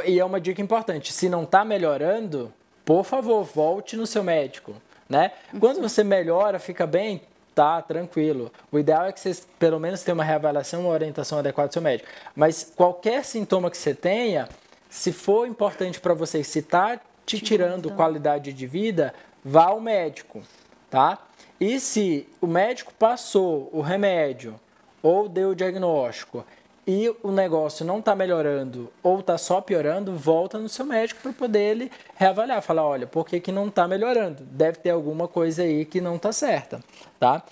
[0.04, 2.52] E é uma dica importante, se não está melhorando,
[2.84, 4.74] por favor, volte no seu médico
[5.08, 5.32] né?
[5.58, 7.22] Quando você melhora, fica bem,
[7.54, 8.52] tá tranquilo.
[8.70, 11.82] O ideal é que você pelo menos tenha uma reavaliação, uma orientação adequada do seu
[11.82, 12.08] médico.
[12.34, 14.48] Mas qualquer sintoma que você tenha,
[14.96, 19.12] se for importante para você, se está te tirando qualidade de vida,
[19.44, 20.40] vá ao médico,
[20.88, 21.18] tá?
[21.60, 24.58] E se o médico passou o remédio
[25.02, 26.46] ou deu o diagnóstico
[26.86, 31.32] e o negócio não está melhorando ou está só piorando, volta no seu médico para
[31.32, 34.44] poder ele reavaliar, falar, olha, por que, que não está melhorando?
[34.44, 36.80] Deve ter alguma coisa aí que não está certa,
[37.20, 37.42] tá?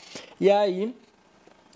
[0.40, 0.96] E aí,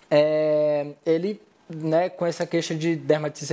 [0.09, 1.39] é, ele,
[1.69, 3.45] né, com essa queixa de dermatite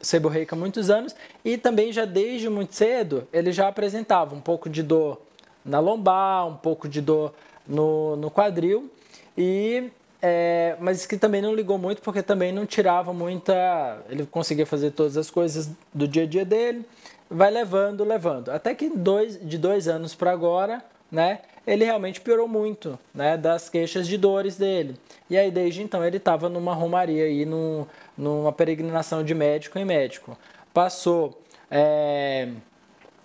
[0.00, 1.14] seborreica há muitos anos
[1.44, 5.20] e também já desde muito cedo, ele já apresentava um pouco de dor
[5.64, 7.34] na lombar, um pouco de dor
[7.66, 8.90] no, no quadril
[9.36, 14.02] e é, mas que também não ligou muito porque também não tirava muita.
[14.08, 16.84] Ele conseguia fazer todas as coisas do dia a dia dele,
[17.30, 18.48] vai levando, levando.
[18.50, 23.68] Até que dois, de dois anos para agora, né, ele realmente piorou muito né, das
[23.68, 24.96] queixas de dores dele.
[25.28, 27.84] E aí, desde então, ele estava numa romaria aí, num,
[28.16, 30.36] numa peregrinação de médico em médico.
[30.72, 31.38] Passou
[31.70, 32.48] é,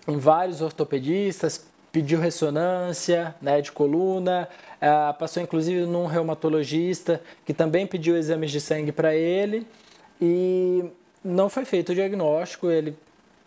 [0.06, 7.86] em vários ortopedistas, pediu ressonância né, de coluna, uh, passou inclusive num reumatologista que também
[7.86, 9.66] pediu exames de sangue para ele
[10.20, 10.84] e
[11.24, 12.70] não foi feito o diagnóstico.
[12.70, 12.94] Ele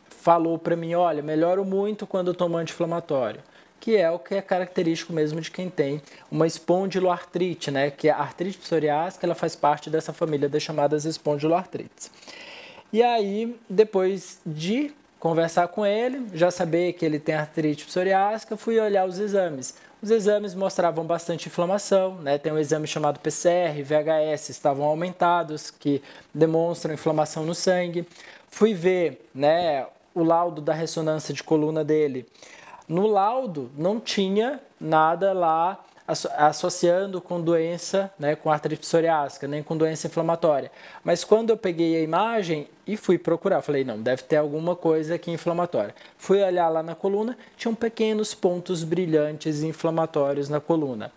[0.09, 3.41] falou para mim: olha, melhoro muito quando tomo anti-inflamatório,
[3.79, 6.01] que é o que é característico mesmo de quem tem
[6.31, 11.05] uma espondiloartrite, né, que é a artrite psoriásica, ela faz parte dessa família das chamadas
[11.05, 12.11] espondiloartrites.
[12.91, 18.79] E aí, depois de conversar com ele, já saber que ele tem artrite psoriásica, fui
[18.79, 19.75] olhar os exames.
[20.01, 22.37] Os exames mostravam bastante inflamação, né?
[22.37, 26.01] tem um exame chamado PCR, VHS, estavam aumentados, que
[26.33, 28.07] demonstram inflamação no sangue.
[28.49, 32.27] Fui ver né, o laudo da ressonância de coluna dele.
[32.87, 35.83] No laudo não tinha nada lá
[36.37, 40.71] associando com doença, né, com artrite psoriásica, nem com doença inflamatória.
[41.03, 45.15] Mas quando eu peguei a imagem e fui procurar, falei, não, deve ter alguma coisa
[45.15, 45.93] aqui inflamatória.
[46.17, 51.11] Fui olhar lá na coluna, tinham pequenos pontos brilhantes inflamatórios na coluna.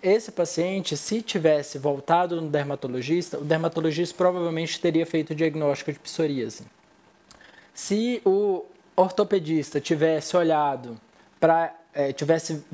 [0.00, 5.98] Esse paciente, se tivesse voltado no dermatologista, o dermatologista provavelmente teria feito o diagnóstico de
[5.98, 6.64] psoríase.
[7.74, 8.64] Se o
[9.00, 11.00] ortopedista tivesse olhado
[11.38, 12.64] para é, tivesse,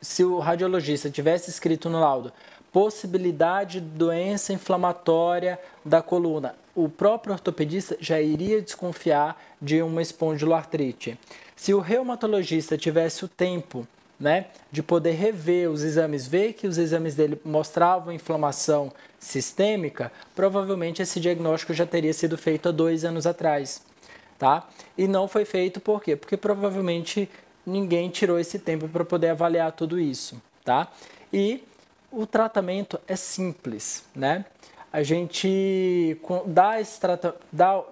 [0.00, 2.32] se o radiologista tivesse escrito no laudo
[2.76, 11.18] possibilidade de doença inflamatória da coluna, o próprio ortopedista já iria desconfiar de uma espondiloartrite.
[11.54, 13.88] Se o reumatologista tivesse o tempo
[14.20, 21.00] né, de poder rever os exames, ver que os exames dele mostravam inflamação sistêmica, provavelmente
[21.00, 23.80] esse diagnóstico já teria sido feito há dois anos atrás.
[24.38, 24.68] Tá?
[24.96, 26.16] E não foi feito por quê?
[26.16, 27.28] Porque provavelmente
[27.64, 30.88] ninguém tirou esse tempo para poder avaliar tudo isso, tá?
[31.32, 31.62] E
[32.10, 34.44] o tratamento é simples, né?
[34.92, 37.82] A gente dá esse trata, dá,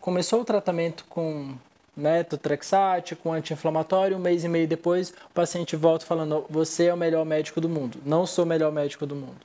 [0.00, 1.54] começou o tratamento com
[1.96, 6.96] metotrexate, com anti-inflamatório, um mês e meio depois o paciente volta falando, você é o
[6.96, 9.36] melhor médico do mundo, não sou o melhor médico do mundo.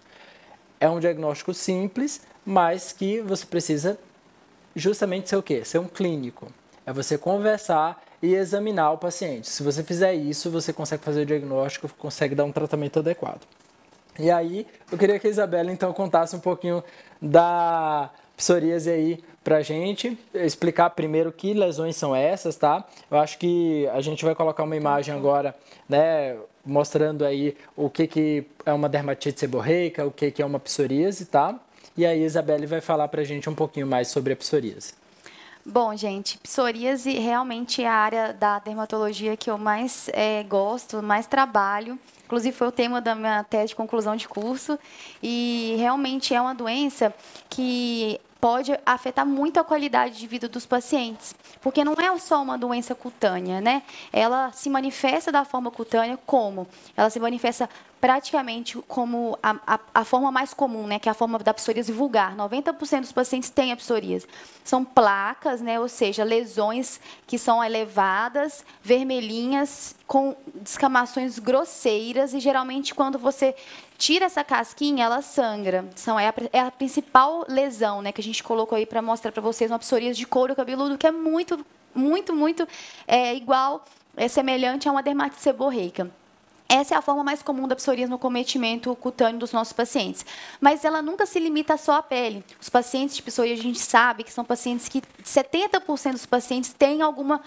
[0.80, 4.00] É um diagnóstico simples, mas que você precisa
[4.76, 5.64] justamente ser o quê?
[5.66, 6.52] Ser um clínico.
[6.90, 9.48] É você conversar e examinar o paciente.
[9.48, 13.42] Se você fizer isso, você consegue fazer o diagnóstico, consegue dar um tratamento adequado.
[14.18, 16.84] E aí, eu queria que a Isabela então contasse um pouquinho
[17.22, 22.84] da psoríase aí pra gente, explicar primeiro que lesões são essas, tá?
[23.12, 25.54] Eu acho que a gente vai colocar uma imagem agora,
[25.88, 30.60] né, mostrando aí o que, que é uma dermatite seborreica, o que, que é uma
[30.60, 31.54] psoríase, tá?
[31.96, 34.98] E aí a Isabelle vai falar pra gente um pouquinho mais sobre a psoríase.
[35.72, 41.28] Bom, gente, psoríase realmente é a área da dermatologia que eu mais é, gosto, mais
[41.28, 42.00] trabalho.
[42.26, 44.80] Inclusive, foi o tema da minha tese de conclusão de curso.
[45.22, 47.14] E realmente é uma doença
[47.52, 52.58] que pode afetar muito a qualidade de vida dos pacientes, porque não é só uma
[52.58, 53.84] doença cutânea, né?
[54.14, 56.68] Ela se manifesta da forma cutânea como?
[56.96, 57.70] Ela se manifesta
[58.00, 61.92] praticamente como a, a, a, forma mais comum, né, que é a forma da psoríase
[61.92, 62.36] vulgar.
[62.36, 64.26] 90% dos pacientes têm a psoríase.
[64.64, 72.96] São placas, né, ou seja, lesões que são elevadas, vermelhinhas, com descamações grosseiras e geralmente
[72.96, 73.54] quando você
[74.00, 75.86] tira essa casquinha, ela sangra.
[75.96, 79.32] São, é, a, é a principal lesão né, que a gente colocou aí para mostrar
[79.32, 82.68] para vocês uma psoríase de couro cabeludo que é muito, muito, muito
[83.06, 83.86] é, igual,
[84.16, 86.10] é semelhante a uma dermatite seborreica.
[86.72, 90.24] Essa é a forma mais comum da psoríase no cometimento cutâneo dos nossos pacientes.
[90.62, 92.44] Mas ela nunca se limita só à pele.
[92.62, 97.02] Os pacientes de psoríase, a gente sabe que são pacientes que 70% dos pacientes têm
[97.02, 97.42] alguma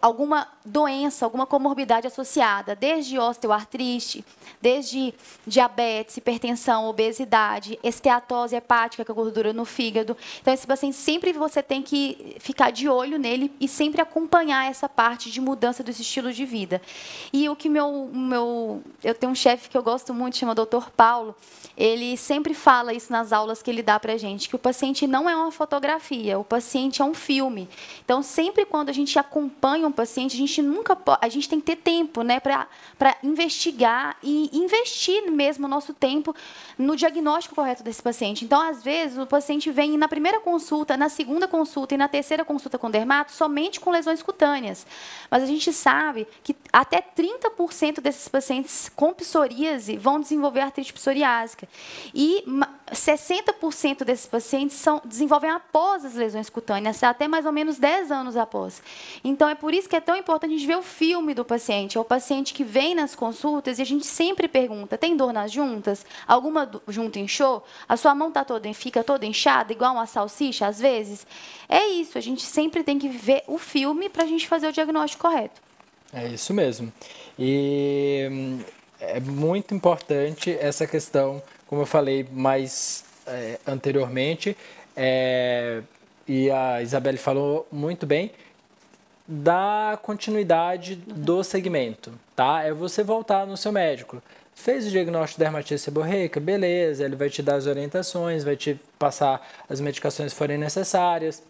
[0.00, 4.24] alguma doença, alguma comorbidade associada, desde osteoartrite,
[4.60, 5.14] desde
[5.46, 10.16] diabetes, hipertensão, obesidade, esteatose hepática, que é gordura no fígado.
[10.40, 14.88] Então, esse paciente sempre você tem que ficar de olho nele e sempre acompanhar essa
[14.88, 16.82] parte de mudança dos estilos de vida.
[17.32, 20.90] E o que meu, meu eu tenho um chefe que eu gosto muito, chama Dr.
[20.96, 21.34] Paulo,
[21.76, 25.28] ele sempre fala isso nas aulas que ele dá para gente, que o paciente não
[25.28, 27.68] é uma fotografia, o paciente é um filme.
[28.04, 29.45] Então, sempre quando a gente acompanha
[29.86, 32.66] um paciente, a gente nunca a gente tem que ter tempo, né, para
[33.22, 36.34] investigar e investir mesmo o nosso tempo
[36.78, 38.44] no diagnóstico correto desse paciente.
[38.44, 42.44] Então, às vezes, o paciente vem na primeira consulta, na segunda consulta e na terceira
[42.44, 44.86] consulta com dermato somente com lesões cutâneas.
[45.30, 51.68] Mas a gente sabe que até 30% desses pacientes com psoríase vão desenvolver artrite psoriásica.
[52.14, 52.44] E
[52.92, 58.36] 60% desses pacientes são, desenvolvem após as lesões cutâneas, até mais ou menos 10 anos
[58.36, 58.82] após.
[59.24, 61.98] Então, é por isso que é tão importante a gente ver o filme do paciente.
[61.98, 65.50] É o paciente que vem nas consultas e a gente sempre pergunta, tem dor nas
[65.52, 66.06] juntas?
[66.26, 67.64] Alguma junta inchou?
[67.88, 71.26] A sua mão tá toda, fica toda inchada, igual uma salsicha, às vezes?
[71.68, 74.72] É isso, a gente sempre tem que ver o filme para a gente fazer o
[74.72, 75.60] diagnóstico correto.
[76.12, 76.92] É isso mesmo.
[77.38, 78.58] E
[79.00, 84.56] é muito importante essa questão como eu falei mais é, anteriormente,
[84.96, 85.82] é,
[86.26, 88.30] e a Isabelle falou muito bem,
[89.26, 92.62] da continuidade do segmento, tá?
[92.62, 94.22] É você voltar no seu médico.
[94.54, 98.80] Fez o diagnóstico de dermatite seborreica, beleza, ele vai te dar as orientações, vai te
[98.98, 101.42] passar as medicações que forem necessárias,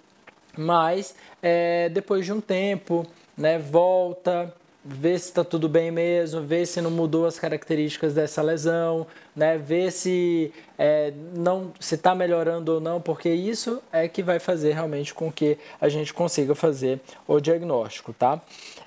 [0.56, 3.06] mas é, depois de um tempo,
[3.36, 4.52] né, volta,
[4.89, 9.59] ver se está tudo bem mesmo, ver se não mudou as características dessa lesão, né?
[9.59, 14.74] ver se é, não se está melhorando ou não, porque isso é que vai fazer
[14.74, 18.41] realmente com que a gente consiga fazer o diagnóstico, tá?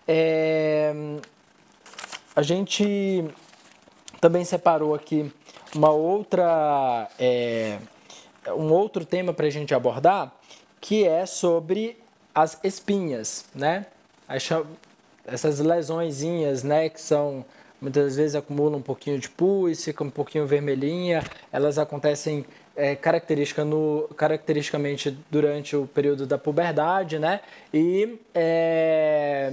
[0.08, 0.94] É,
[2.34, 3.26] a gente
[4.22, 5.30] também separou aqui
[5.76, 7.78] uma outra, é,
[8.56, 10.34] um outro tema para a gente abordar,
[10.80, 11.98] que é sobre
[12.34, 13.86] as espinhas, né?
[15.32, 17.46] Essas lesõezinhas, né, que são
[17.82, 23.64] muitas vezes acumulam um pouquinho de pus, fica um pouquinho vermelhinha, elas acontecem é, característica
[23.64, 27.42] no, caracteristicamente durante o período da puberdade, né?
[27.74, 29.52] E é,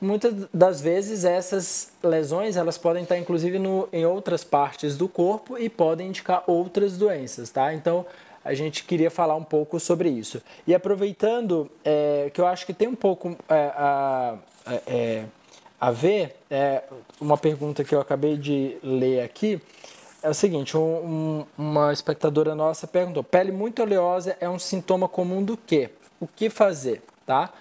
[0.00, 5.58] muitas das vezes essas lesões elas podem estar inclusive no, em outras partes do corpo
[5.58, 7.72] e podem indicar outras doenças, tá?
[7.74, 8.06] Então
[8.44, 10.42] a gente queria falar um pouco sobre isso.
[10.66, 15.24] E aproveitando é, que eu acho que tem um pouco é, a, é, é,
[15.80, 16.82] a ver, é,
[17.20, 19.60] uma pergunta que eu acabei de ler aqui
[20.22, 25.08] é o seguinte: um, um, uma espectadora nossa perguntou: pele muito oleosa é um sintoma
[25.08, 25.90] comum do quê?
[26.20, 27.02] O que fazer?
[27.26, 27.52] Tá?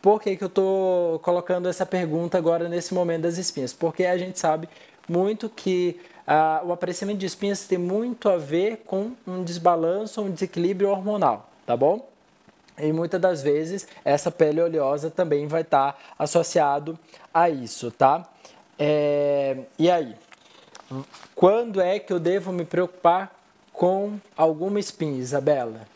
[0.00, 3.72] Por que, que eu estou colocando essa pergunta agora nesse momento das espinhas?
[3.72, 4.68] Porque a gente sabe
[5.08, 10.30] muito que ah, o aparecimento de espinhas tem muito a ver com um desbalanço, um
[10.30, 12.08] desequilíbrio hormonal, tá bom?
[12.78, 16.98] E muitas das vezes essa pele oleosa também vai estar tá associado
[17.32, 18.26] a isso, tá?
[18.78, 20.14] É, e aí,
[21.34, 23.34] quando é que eu devo me preocupar
[23.72, 25.86] com alguma espinha, Isabela?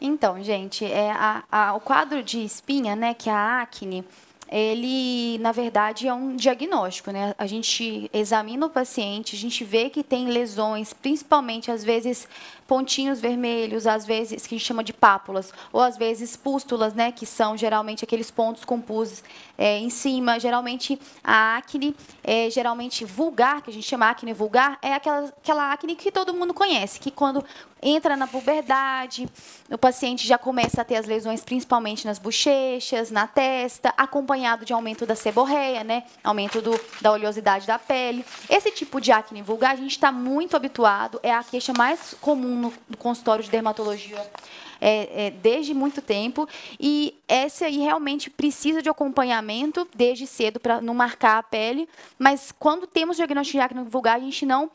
[0.00, 4.04] Então, gente, é a, a, o quadro de espinha, né, que é a acne,
[4.50, 7.10] ele, na verdade, é um diagnóstico.
[7.10, 7.34] Né?
[7.36, 12.28] A gente examina o paciente, a gente vê que tem lesões, principalmente, às vezes,
[12.66, 17.10] pontinhos vermelhos, às vezes, que a gente chama de pápulas, ou às vezes pústulas, né?
[17.12, 19.22] que são geralmente aqueles pontos com pus
[19.58, 20.38] é, em cima.
[20.38, 25.72] Geralmente, a acne, é, geralmente vulgar, que a gente chama acne vulgar, é aquela, aquela
[25.72, 27.44] acne que todo mundo conhece, que quando
[27.88, 29.28] entra na puberdade,
[29.70, 34.72] o paciente já começa a ter as lesões principalmente nas bochechas, na testa, acompanhado de
[34.72, 36.02] aumento da seborreia, né?
[36.24, 38.24] aumento do, da oleosidade da pele.
[38.50, 42.56] Esse tipo de acne vulgar a gente está muito habituado, é a queixa mais comum
[42.56, 44.24] no, no consultório de dermatologia
[44.80, 46.48] é, é, desde muito tempo.
[46.78, 51.88] E essa aí realmente precisa de acompanhamento desde cedo para não marcar a pele.
[52.18, 54.70] Mas quando temos diagnóstico de acne vulgar, a gente não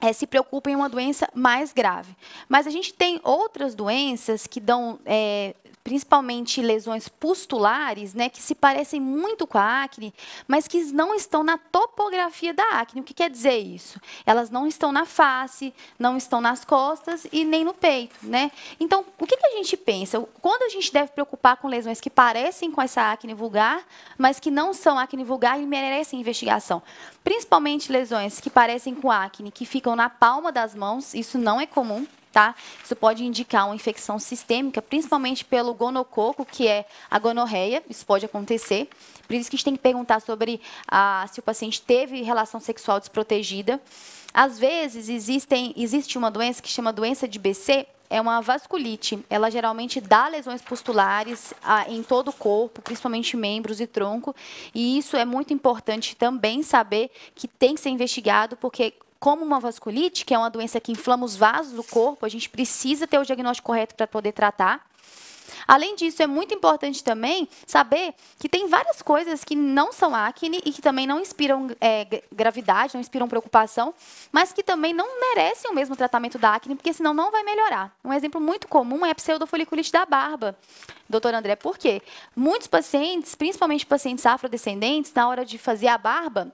[0.00, 2.14] é, se preocupa em uma doença mais grave.
[2.48, 5.54] Mas a gente tem outras doenças que dão é,
[5.86, 10.12] principalmente lesões pustulares, né, que se parecem muito com a acne,
[10.48, 13.00] mas que não estão na topografia da acne.
[13.00, 14.00] O que quer dizer isso?
[14.26, 18.50] Elas não estão na face, não estão nas costas e nem no peito, né?
[18.80, 20.20] Então, o que, que a gente pensa?
[20.42, 23.86] Quando a gente deve preocupar com lesões que parecem com essa acne vulgar,
[24.18, 26.82] mas que não são acne vulgar e merecem investigação?
[27.22, 31.66] Principalmente lesões que parecem com acne, que ficam na palma das mãos, isso não é
[31.66, 32.54] comum, tá?
[32.84, 38.26] Isso pode indicar uma infecção sistêmica, principalmente pelo gonococo, que é a gonorreia, isso pode
[38.26, 38.88] acontecer.
[39.26, 42.60] Por isso que a gente tem que perguntar sobre ah, se o paciente teve relação
[42.60, 43.80] sexual desprotegida.
[44.34, 49.18] Às vezes, existem, existe uma doença que chama doença de BC, é uma vasculite.
[49.30, 54.36] Ela geralmente dá lesões pustulares ah, em todo o corpo, principalmente membros e tronco.
[54.74, 59.60] E isso é muito importante também saber que tem que ser investigado, porque como uma
[59.60, 63.18] vasculite, que é uma doença que inflama os vasos do corpo, a gente precisa ter
[63.18, 64.86] o diagnóstico correto para poder tratar.
[65.66, 70.60] Além disso, é muito importante também saber que tem várias coisas que não são acne
[70.64, 73.94] e que também não inspiram é, gravidade, não inspiram preocupação,
[74.30, 77.94] mas que também não merecem o mesmo tratamento da acne, porque senão não vai melhorar.
[78.04, 80.56] Um exemplo muito comum é a pseudofoliculite da barba.
[81.08, 82.02] Doutor André, por quê?
[82.34, 86.52] Muitos pacientes, principalmente pacientes afrodescendentes, na hora de fazer a barba,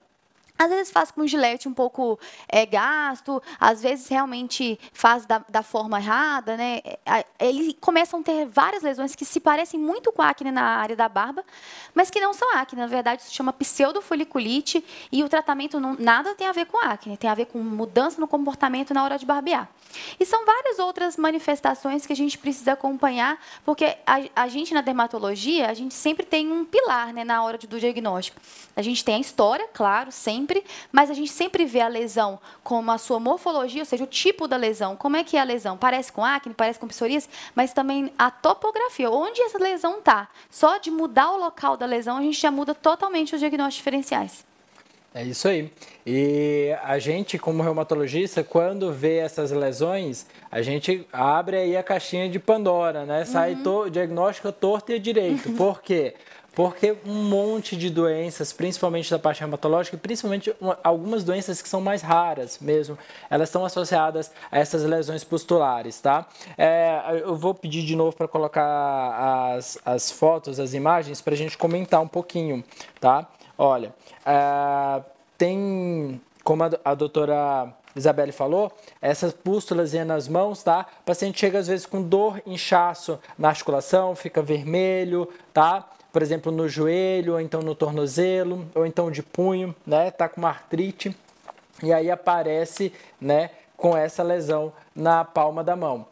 [0.63, 5.63] às vezes faz com gilete um pouco é, gasto, às vezes realmente faz da, da
[5.63, 6.81] forma errada, né?
[7.05, 10.97] É, eles começam a ter várias lesões que se parecem muito com acne na área
[10.97, 11.45] da barba,
[11.95, 12.81] mas que não são acne.
[12.81, 17.17] Na verdade, se chama pseudofoliculite e o tratamento não, nada tem a ver com acne,
[17.17, 19.69] tem a ver com mudança no comportamento na hora de barbear.
[20.19, 24.81] E são várias outras manifestações que a gente precisa acompanhar, porque a, a gente na
[24.81, 28.41] dermatologia, a gente sempre tem um pilar né, na hora do diagnóstico.
[28.75, 30.52] A gente tem a história, claro, sempre,
[30.91, 34.49] mas a gente sempre vê a lesão como a sua morfologia, ou seja, o tipo
[34.49, 34.97] da lesão.
[34.97, 35.77] Como é que é a lesão?
[35.77, 40.29] Parece com acne, parece com psoríase, mas também a topografia, onde essa lesão está.
[40.51, 44.45] Só de mudar o local da lesão, a gente já muda totalmente os diagnósticos diferenciais.
[45.15, 45.71] É isso aí.
[46.07, 52.29] E a gente, como reumatologista, quando vê essas lesões, a gente abre aí a caixinha
[52.31, 53.25] de Pandora, né?
[53.27, 53.63] Sai uhum.
[53.63, 55.53] to diagnóstico torto e direito.
[55.57, 56.15] Por quê?
[56.55, 61.81] Porque um monte de doenças, principalmente da parte reumatológica, e principalmente algumas doenças que são
[61.81, 62.99] mais raras mesmo,
[63.31, 66.27] elas estão associadas a essas lesões pustulares, tá?
[66.59, 71.37] É, eu vou pedir de novo para colocar as, as fotos, as imagens, para a
[71.37, 72.63] gente comentar um pouquinho,
[73.01, 73.27] tá?
[73.57, 73.95] Olha,
[74.27, 75.03] uh,
[75.39, 80.87] tem, como a, a doutora Isabelle falou, essas pústulas nas mãos, tá?
[81.01, 85.89] O paciente chega às vezes com dor, inchaço na articulação, fica vermelho, tá?
[86.13, 90.11] Por exemplo, no joelho, ou então no tornozelo, ou então de punho, né?
[90.11, 91.17] Tá com uma artrite
[91.83, 96.07] e aí aparece, né, com essa lesão na palma da mão.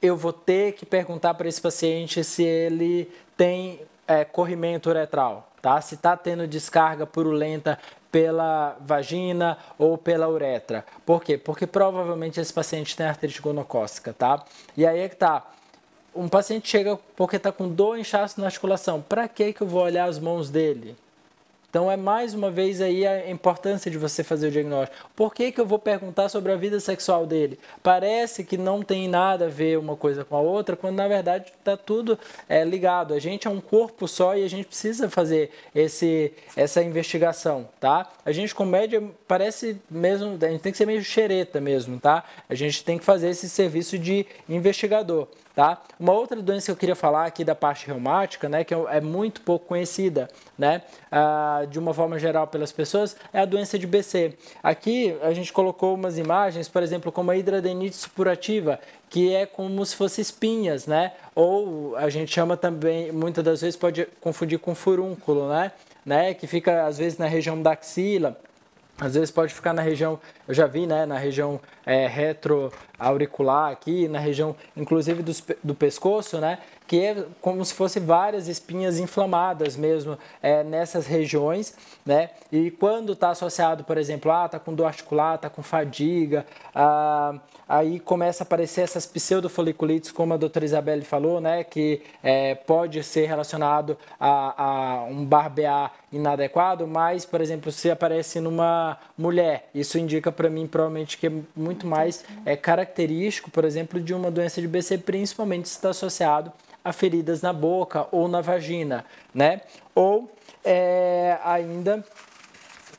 [0.00, 5.80] Eu vou ter que perguntar para esse paciente se ele tem é, corrimento uretral, tá?
[5.80, 7.78] Se está tendo descarga purulenta
[8.10, 10.84] pela vagina ou pela uretra.
[11.04, 11.36] Por quê?
[11.36, 14.42] Porque provavelmente esse paciente tem artrite gonocócica, tá?
[14.76, 15.46] E aí é que tá.
[16.14, 19.00] Um paciente chega porque está com dor, inchaço na articulação.
[19.00, 20.96] Para que que eu vou olhar as mãos dele?
[21.70, 25.10] Então é mais uma vez aí a importância de você fazer o diagnóstico.
[25.14, 27.58] Por que, que eu vou perguntar sobre a vida sexual dele?
[27.82, 31.52] Parece que não tem nada a ver uma coisa com a outra, quando na verdade
[31.58, 33.12] está tudo é, ligado.
[33.12, 38.10] A gente é um corpo só e a gente precisa fazer esse, essa investigação, tá?
[38.24, 42.24] A gente com média parece mesmo, a gente tem que ser meio xereta mesmo, tá?
[42.48, 45.28] A gente tem que fazer esse serviço de investigador.
[45.58, 45.82] Tá?
[45.98, 49.40] Uma outra doença que eu queria falar aqui da parte reumática, né, que é muito
[49.40, 54.38] pouco conhecida, né, ah, de uma forma geral pelas pessoas, é a doença de BC.
[54.62, 58.78] Aqui a gente colocou umas imagens, por exemplo, como a hidradenite supurativa,
[59.10, 61.10] que é como se fosse espinhas, né?
[61.34, 65.72] Ou a gente chama também, muitas das vezes pode confundir com furúnculo, né?
[66.06, 66.34] né?
[66.34, 68.38] Que fica às vezes na região da axila,
[69.00, 72.06] às vezes pode ficar na região, eu já vi, né, na região é,
[72.98, 75.32] retroauricular aqui, na região, inclusive do,
[75.62, 81.74] do pescoço, né, que é como se fosse várias espinhas inflamadas mesmo é, nessas regiões,
[82.04, 86.46] né, e quando está associado, por exemplo, ah, tá com dor articular, tá com fadiga,
[86.74, 87.34] ah,
[87.68, 93.02] aí começa a aparecer essas pseudofoliculites, como a doutora Isabelle falou, né, que é, pode
[93.02, 99.98] ser relacionado a, a um barbear inadequado, mas, por exemplo, se aparece numa mulher, isso
[99.98, 102.87] indica para mim provavelmente que é muito mais é, característico,
[103.50, 106.52] por exemplo, de uma doença de BC, principalmente se está associado
[106.84, 109.60] a feridas na boca ou na vagina, né?
[109.94, 110.30] Ou
[110.64, 112.04] é, ainda,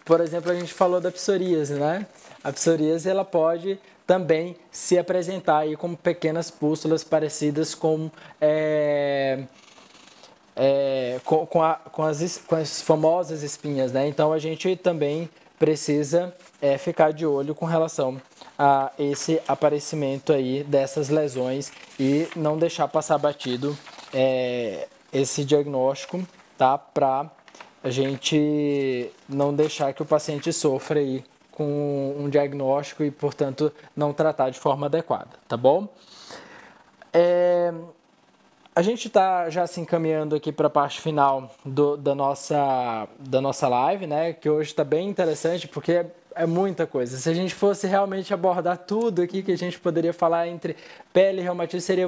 [0.06, 2.06] por exemplo, a gente falou da psoríase, né?
[2.44, 8.10] A psoríase ela pode também se apresentar aí como pequenas pústulas parecidas com,
[8.42, 9.44] é,
[10.56, 14.08] é, com, com, a, com, as, com as famosas espinhas, né?
[14.08, 15.30] Então a gente também
[15.60, 18.20] precisa é, ficar de olho com relação
[18.60, 23.78] a esse aparecimento aí dessas lesões e não deixar passar batido
[24.14, 26.22] é, esse diagnóstico,
[26.58, 26.78] tá?
[26.78, 27.32] Para
[27.82, 34.12] a gente não deixar que o paciente sofra aí com um diagnóstico e, portanto, não
[34.12, 35.88] tratar de forma adequada, tá bom?
[37.14, 37.74] É,
[38.76, 43.42] a gente está já se encaminhando aqui para a parte final do, da, nossa, da
[43.42, 44.34] nossa live, né?
[44.34, 47.18] Que hoje está bem interessante porque é, muita coisa.
[47.18, 50.76] Se a gente fosse realmente abordar tudo aqui que a gente poderia falar entre
[51.12, 52.06] pele e reumatismo, seria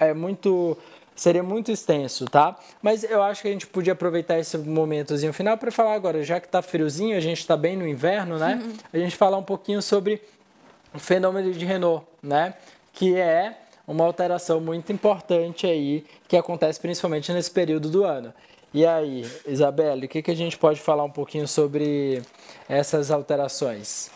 [0.00, 0.76] é, é muito
[1.14, 2.58] seria muito extenso, tá?
[2.80, 6.40] Mas eu acho que a gente podia aproveitar esse momentozinho final para falar agora, já
[6.40, 8.60] que está friozinho, a gente está bem no inverno, né?
[8.62, 8.72] Uhum.
[8.92, 10.22] A gente falar um pouquinho sobre
[10.92, 12.54] o fenômeno de Renault, né?
[12.92, 18.32] Que é uma alteração muito importante aí que acontece principalmente nesse período do ano.
[18.74, 22.22] E aí, Isabelle, o que, que a gente pode falar um pouquinho sobre
[22.66, 24.10] essas alterações?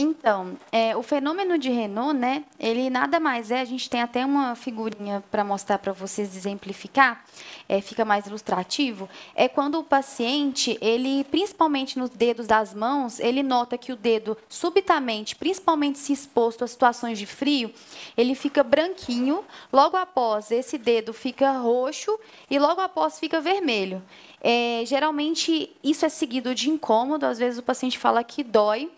[0.00, 2.44] Então, é, o fenômeno de Renault, né?
[2.56, 7.24] Ele nada mais é, a gente tem até uma figurinha para mostrar para vocês exemplificar,
[7.68, 9.08] é, fica mais ilustrativo.
[9.34, 14.38] É quando o paciente, ele, principalmente nos dedos das mãos, ele nota que o dedo
[14.48, 17.74] subitamente, principalmente se exposto a situações de frio,
[18.16, 19.44] ele fica branquinho.
[19.72, 22.16] Logo após, esse dedo fica roxo
[22.48, 24.00] e logo após fica vermelho.
[24.40, 28.88] É, geralmente isso é seguido de incômodo, às vezes o paciente fala que dói.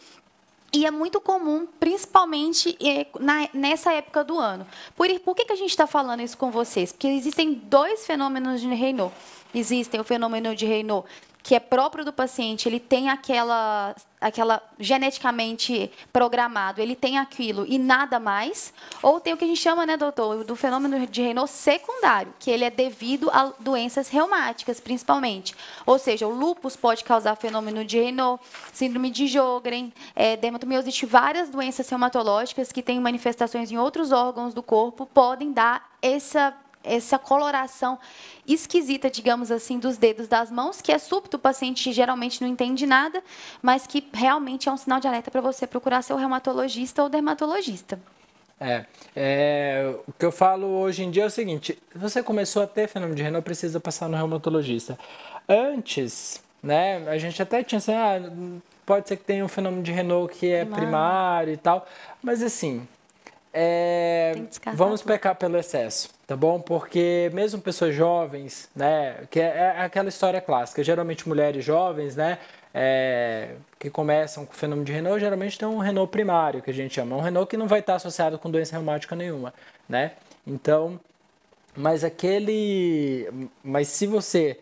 [0.72, 2.78] E é muito comum, principalmente
[3.18, 4.66] na, nessa época do ano.
[4.96, 6.92] Por, por que, que a gente está falando isso com vocês?
[6.92, 9.12] Porque existem dois fenômenos de Raynaud.
[9.52, 11.04] Existem o fenômeno de Raynaud
[11.42, 17.78] que é próprio do paciente, ele tem aquela, aquela geneticamente programado, ele tem aquilo e
[17.78, 18.72] nada mais,
[19.02, 22.50] ou tem o que a gente chama, né, doutor, do fenômeno de Raynaud secundário, que
[22.50, 25.54] ele é devido a doenças reumáticas, principalmente.
[25.86, 28.40] Ou seja, o lúpus pode causar fenômeno de Raynaud,
[28.72, 34.62] síndrome de Jogren, é, dermatomiosite, várias doenças reumatológicas que têm manifestações em outros órgãos do
[34.62, 37.98] corpo podem dar essa essa coloração
[38.46, 42.86] esquisita, digamos assim, dos dedos das mãos, que é súbito, o paciente geralmente não entende
[42.86, 43.22] nada,
[43.62, 47.98] mas que realmente é um sinal de alerta para você procurar seu reumatologista ou dermatologista.
[48.58, 48.84] É,
[49.16, 52.88] é, o que eu falo hoje em dia é o seguinte: você começou a ter
[52.88, 54.98] fenômeno de Renault, precisa passar no reumatologista.
[55.48, 58.20] Antes, né, a gente até tinha assim, ah,
[58.84, 61.86] pode ser que tenha um fenômeno de Renault que é primário, primário e tal,
[62.22, 62.86] mas assim,
[63.52, 64.34] é,
[64.74, 66.60] vamos pecar pelo excesso, tá bom?
[66.60, 72.38] Porque mesmo pessoas jovens, né, que é, é aquela história clássica, geralmente mulheres jovens, né,
[72.72, 76.74] é, que começam com o fenômeno de Renault, geralmente tem um Renault primário, que a
[76.74, 79.52] gente chama, um Renault que não vai estar associado com doença reumática nenhuma,
[79.88, 80.12] né?
[80.46, 80.98] Então,
[81.76, 83.28] mas aquele,
[83.62, 84.58] mas se você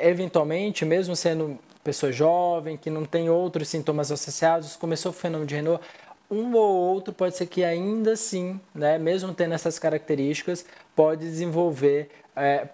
[0.00, 5.56] eventualmente, mesmo sendo pessoa jovem, que não tem outros sintomas associados, começou o fenômeno de
[5.56, 5.84] Renault,
[6.32, 10.64] um ou outro pode ser que ainda assim, né, mesmo tendo essas características,
[10.96, 12.66] pode desenvolver é,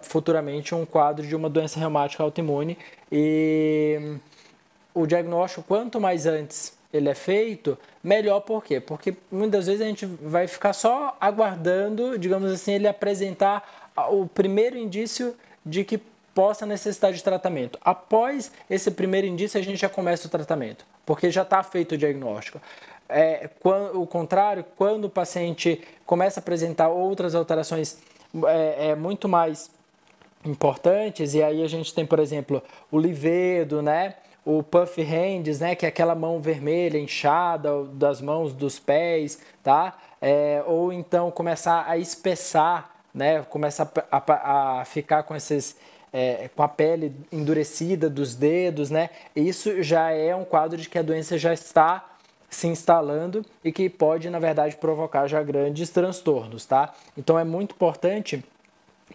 [0.00, 2.78] futuramente um quadro de uma doença reumática autoimune.
[3.12, 4.16] E
[4.94, 8.80] o diagnóstico, quanto mais antes ele é feito, melhor por quê?
[8.80, 14.78] Porque muitas vezes a gente vai ficar só aguardando, digamos assim, ele apresentar o primeiro
[14.78, 15.36] indício
[15.66, 16.00] de que
[16.34, 17.78] possa necessitar de tratamento.
[17.82, 21.98] Após esse primeiro indício, a gente já começa o tratamento, porque já está feito o
[21.98, 22.60] diagnóstico.
[23.08, 23.50] É,
[23.92, 27.98] o contrário, quando o paciente começa a apresentar outras alterações
[28.46, 29.70] é, é, muito mais
[30.44, 34.14] importantes, e aí a gente tem, por exemplo, o livedo, né?
[34.44, 39.96] o puff hands, né, que é aquela mão vermelha inchada das mãos dos pés, tá?
[40.20, 45.76] É, ou então começar a espessar, né, começa a, a, a ficar com esses
[46.12, 49.10] é, com a pele endurecida dos dedos, né?
[49.34, 52.04] Isso já é um quadro de que a doença já está
[52.54, 56.92] se instalando e que pode, na verdade, provocar já grandes transtornos, tá?
[57.16, 58.42] Então é muito importante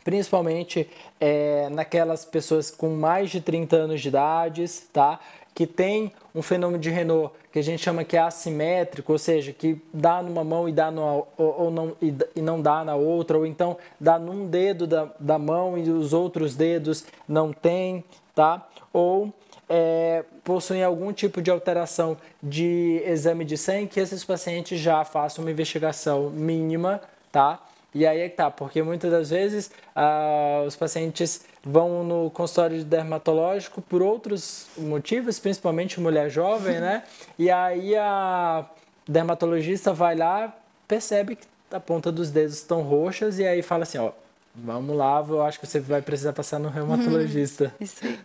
[0.04, 0.90] principalmente
[1.20, 5.20] é, naquelas pessoas com mais de 30 anos de idade, tá?
[5.54, 9.52] Que tem um fenômeno de Renault que a gente chama que é assimétrico, ou seja,
[9.52, 12.96] que dá numa mão e dá no, ou, ou não, e, e, não dá na
[12.96, 18.04] outra, ou então dá num dedo da, da mão e os outros dedos não tem,
[18.36, 18.68] tá?
[18.94, 19.34] Ou
[19.70, 25.44] é, possuem algum tipo de alteração de exame de sangue, que esses pacientes já façam
[25.46, 27.00] uma investigação mínima,
[27.32, 27.64] tá?
[27.94, 32.84] E aí é que tá, porque muitas das vezes ah, os pacientes vão no consultório
[32.84, 37.04] dermatológico por outros motivos, principalmente mulher jovem, né?
[37.38, 38.66] E aí a
[39.08, 40.56] dermatologista vai lá,
[40.88, 44.12] percebe que a ponta dos dedos estão roxas e aí fala assim, ó,
[44.56, 47.74] Vamos lá, eu acho que você vai precisar passar no reumatologista.
[47.80, 48.20] Isso aí.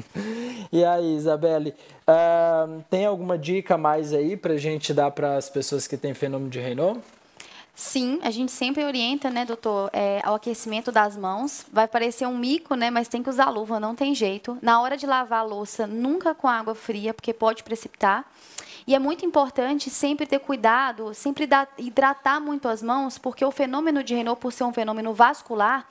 [0.72, 1.74] e aí, Isabelle,
[2.08, 6.14] uh, tem alguma dica mais aí para a gente dar para as pessoas que têm
[6.14, 7.00] fenômeno de Raynaud?
[7.74, 11.64] Sim, a gente sempre orienta, né, doutor, é, ao aquecimento das mãos.
[11.72, 14.58] Vai parecer um mico, né, mas tem que usar luva, não tem jeito.
[14.60, 18.30] Na hora de lavar a louça, nunca com água fria, porque pode precipitar.
[18.86, 21.48] E é muito importante sempre ter cuidado, sempre
[21.78, 25.86] hidratar muito as mãos, porque o fenômeno de Renault, por ser um fenômeno vascular,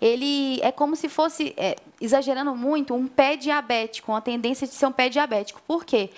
[0.00, 4.86] ele é como se fosse, é, exagerando muito, um pé diabético, uma tendência de ser
[4.86, 5.60] um pé diabético.
[5.66, 6.10] Por quê?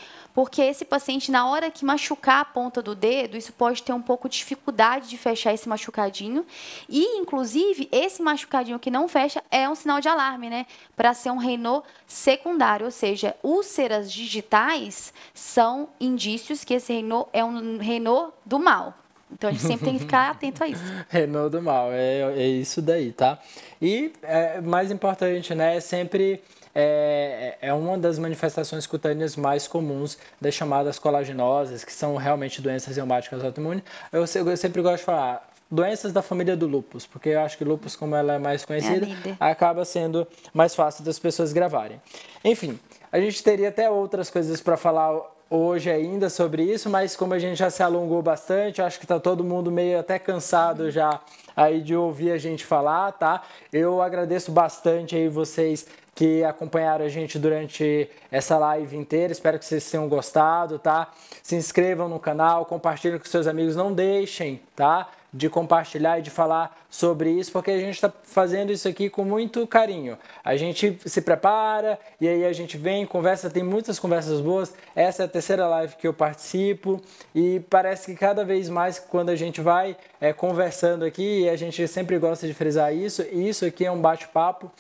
[0.58, 4.28] Esse paciente, na hora que machucar a ponta do dedo, isso pode ter um pouco
[4.28, 6.46] de dificuldade de fechar esse machucadinho.
[6.88, 10.66] E, inclusive, esse machucadinho que não fecha é um sinal de alarme, né?
[10.96, 12.86] Para ser um Renault secundário.
[12.86, 18.94] Ou seja, úlceras digitais são indícios que esse Renault é um Renault do mal.
[19.30, 20.82] Então a gente sempre tem que ficar atento a isso.
[21.08, 23.38] Renault do mal, é, é isso daí, tá?
[23.80, 26.42] E é, mais importante, né, é sempre
[26.74, 32.60] é, é, é uma das manifestações cutâneas mais comuns das chamadas colaginosas, que são realmente
[32.60, 33.82] doenças reumáticas autoimunes.
[34.12, 37.64] Eu, eu sempre gosto de falar, doenças da família do lupus, porque eu acho que
[37.64, 42.00] lupus, como ela é mais conhecida, é acaba sendo mais fácil das pessoas gravarem.
[42.44, 42.78] Enfim,
[43.10, 47.38] a gente teria até outras coisas para falar hoje ainda sobre isso, mas como a
[47.38, 51.20] gente já se alongou bastante, acho que está todo mundo meio até cansado já
[51.54, 53.42] aí de ouvir a gente falar, tá?
[53.70, 55.86] Eu agradeço bastante aí vocês
[56.22, 59.32] que acompanharam a gente durante essa live inteira.
[59.32, 61.10] Espero que vocês tenham gostado, tá?
[61.42, 65.10] Se inscrevam no canal, compartilhem com seus amigos, não deixem, tá?
[65.32, 69.24] De compartilhar e de falar sobre isso, porque a gente está fazendo isso aqui com
[69.24, 70.16] muito carinho.
[70.44, 74.72] A gente se prepara e aí a gente vem, conversa, tem muitas conversas boas.
[74.94, 77.02] Essa é a terceira live que eu participo
[77.34, 81.88] e parece que cada vez mais quando a gente vai é, conversando aqui, a gente
[81.88, 84.70] sempre gosta de frisar isso, e isso aqui é um bate-papo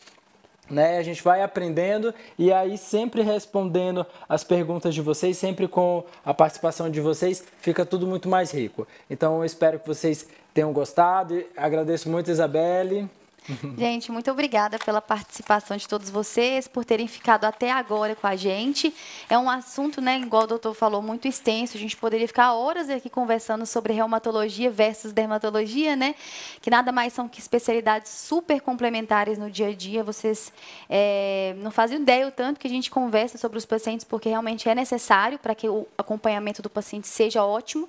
[0.70, 0.98] né?
[0.98, 6.32] A gente vai aprendendo e aí sempre respondendo as perguntas de vocês, sempre com a
[6.32, 8.86] participação de vocês, fica tudo muito mais rico.
[9.10, 11.44] Então eu espero que vocês tenham gostado.
[11.56, 13.08] Agradeço muito, Isabelle.
[13.76, 18.36] Gente, muito obrigada pela participação de todos vocês, por terem ficado até agora com a
[18.36, 18.94] gente.
[19.28, 21.76] É um assunto, né, igual o doutor falou, muito extenso.
[21.76, 26.14] A gente poderia ficar horas aqui conversando sobre reumatologia versus dermatologia, né?
[26.60, 30.04] Que nada mais são que especialidades super complementares no dia a dia.
[30.04, 30.52] Vocês
[30.88, 34.68] é, não fazem ideia o tanto que a gente conversa sobre os pacientes, porque realmente
[34.68, 37.88] é necessário para que o acompanhamento do paciente seja ótimo.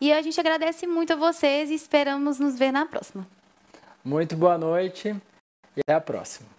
[0.00, 3.37] E a gente agradece muito a vocês e esperamos nos ver na próxima.
[4.08, 5.14] Muito boa noite
[5.76, 6.57] e até a próxima.